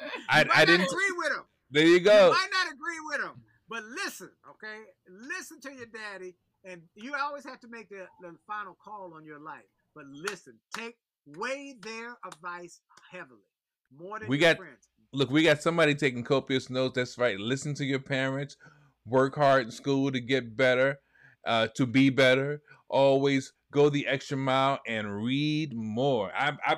I, 0.28 0.42
You 0.44 0.50
I 0.54 0.64
didn't. 0.64 0.86
agree 0.86 1.12
with 1.16 1.32
him. 1.32 1.44
There 1.70 1.86
you 1.86 2.00
go. 2.00 2.26
You 2.26 2.32
might 2.32 2.48
not 2.52 2.72
agree 2.72 3.00
with 3.10 3.20
him, 3.20 3.42
but 3.68 3.82
listen, 3.84 4.30
okay? 4.50 4.82
Listen 5.08 5.60
to 5.62 5.72
your 5.74 5.86
daddy, 5.86 6.34
and 6.64 6.82
you 6.94 7.14
always 7.14 7.44
have 7.44 7.60
to 7.60 7.68
make 7.68 7.88
the, 7.88 8.06
the 8.20 8.34
final 8.46 8.76
call 8.82 9.12
on 9.14 9.24
your 9.24 9.40
life. 9.40 9.64
But 9.94 10.04
listen, 10.06 10.54
take 10.74 10.96
weigh 11.26 11.74
their 11.80 12.16
advice 12.26 12.80
heavily, 13.10 13.40
more 13.98 14.18
than 14.18 14.28
We 14.28 14.38
your 14.38 14.50
got- 14.54 14.58
friends. 14.58 14.88
Look, 15.12 15.30
we 15.30 15.44
got 15.44 15.62
somebody 15.62 15.94
taking 15.94 16.24
copious 16.24 16.68
notes. 16.68 16.94
That's 16.96 17.16
right. 17.16 17.38
Listen 17.38 17.74
to 17.76 17.84
your 17.84 18.00
parents. 18.00 18.56
Work 19.06 19.36
hard 19.36 19.66
in 19.66 19.70
school 19.70 20.10
to 20.12 20.20
get 20.20 20.56
better, 20.56 20.98
uh, 21.46 21.68
to 21.76 21.86
be 21.86 22.10
better. 22.10 22.60
Always 22.88 23.52
go 23.70 23.88
the 23.88 24.06
extra 24.06 24.36
mile 24.36 24.80
and 24.86 25.22
read 25.24 25.72
more. 25.74 26.32
I, 26.36 26.52
I, 26.66 26.76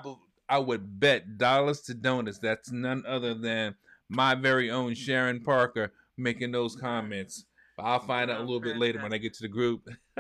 I 0.49 0.59
would 0.59 1.01
bet 1.01 1.37
dollars 1.39 1.81
to 1.83 1.95
donuts 1.95 2.39
that's 2.39 2.71
none 2.71 3.03
other 3.09 3.35
than 3.35 3.75
my 4.09 4.35
very 4.35 4.71
own 4.71 4.95
Sharon 4.95 5.41
Parker 5.43 5.93
making 6.17 6.53
those 6.53 6.75
comments. 6.77 7.45
I'll 7.79 8.01
find 8.01 8.31
out 8.31 8.39
a 8.41 8.45
little 8.45 8.61
bit 8.61 8.77
later 8.77 9.01
when 9.01 9.13
I 9.13 9.19
get 9.19 9.35
to 9.35 9.43
the 9.43 9.49
group. 9.49 9.87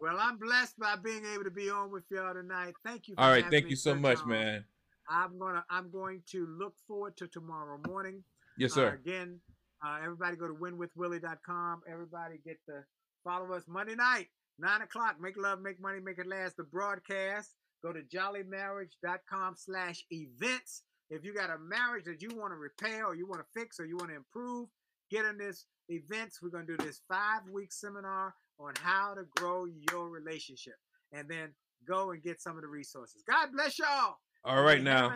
Well, 0.00 0.16
I'm 0.20 0.38
blessed 0.38 0.78
by 0.78 0.94
being 0.94 1.24
able 1.34 1.42
to 1.42 1.50
be 1.50 1.70
on 1.70 1.90
with 1.90 2.04
y'all 2.08 2.32
tonight. 2.32 2.74
Thank 2.84 3.08
you. 3.08 3.16
All 3.18 3.30
right, 3.30 3.44
thank 3.50 3.68
you 3.68 3.74
so 3.74 3.96
much, 3.96 4.18
Charles. 4.18 4.28
man. 4.30 4.64
I'm 5.10 5.36
gonna 5.40 5.64
I'm 5.68 5.90
going 5.90 6.22
to 6.30 6.46
look 6.46 6.74
forward 6.86 7.16
to 7.16 7.26
tomorrow 7.26 7.80
morning. 7.84 8.22
Yes, 8.56 8.72
Uh, 8.72 8.74
sir. 8.76 8.88
again, 9.04 9.40
uh, 9.84 9.98
everybody 10.00 10.36
go 10.36 10.46
to 10.46 10.54
winwithwillie.com. 10.54 11.82
Everybody 11.90 12.38
get 12.44 12.58
the 12.68 12.84
follow 13.24 13.52
us 13.54 13.64
Monday 13.66 13.96
night, 13.96 14.28
nine 14.60 14.82
o'clock. 14.82 15.16
Make 15.20 15.36
love, 15.36 15.60
make 15.60 15.80
money, 15.80 15.98
make 15.98 16.18
it 16.18 16.28
last. 16.28 16.56
The 16.56 16.62
broadcast. 16.62 17.50
Go 17.82 17.92
to 17.92 18.02
jolleymarriage.com 18.02 19.54
slash 19.56 20.04
events. 20.12 20.82
If 21.10 21.24
you 21.24 21.34
got 21.34 21.50
a 21.50 21.58
marriage 21.58 22.04
that 22.04 22.22
you 22.22 22.30
want 22.36 22.52
to 22.52 22.56
repair 22.56 23.06
or 23.06 23.14
you 23.14 23.26
want 23.26 23.40
to 23.40 23.46
fix 23.58 23.80
or 23.80 23.86
you 23.86 23.96
want 23.96 24.10
to 24.10 24.16
improve, 24.16 24.68
get 25.10 25.24
in 25.24 25.38
this 25.38 25.66
events. 25.88 26.40
We're 26.42 26.50
gonna 26.50 26.66
do 26.66 26.76
this 26.76 27.00
five 27.08 27.42
week 27.50 27.72
seminar 27.72 28.34
on 28.58 28.74
how 28.82 29.14
to 29.14 29.22
grow 29.36 29.66
your 29.90 30.08
relationship. 30.08 30.74
And 31.12 31.28
then 31.28 31.54
go 31.86 32.10
and 32.10 32.22
get 32.22 32.40
some 32.40 32.56
of 32.56 32.62
the 32.62 32.68
resources. 32.68 33.22
God 33.28 33.48
bless 33.54 33.78
y'all. 33.78 34.16
All 34.44 34.62
right, 34.62 34.82
now. 34.82 35.08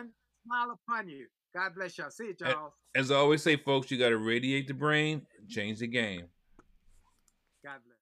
Smile 0.45 0.77
upon 0.87 1.07
you. 1.07 1.27
God 1.55 1.75
bless 1.75 1.97
y'all. 1.97 2.09
See 2.09 2.27
you, 2.27 2.33
Charles. 2.33 2.73
As 2.95 3.11
I 3.11 3.15
always 3.15 3.43
say, 3.43 3.55
folks, 3.57 3.91
you 3.91 3.97
got 3.97 4.09
to 4.09 4.17
radiate 4.17 4.67
the 4.67 4.73
brain 4.73 5.25
change 5.47 5.79
the 5.79 5.87
game. 5.87 6.25
God 7.63 7.79
bless. 7.85 7.92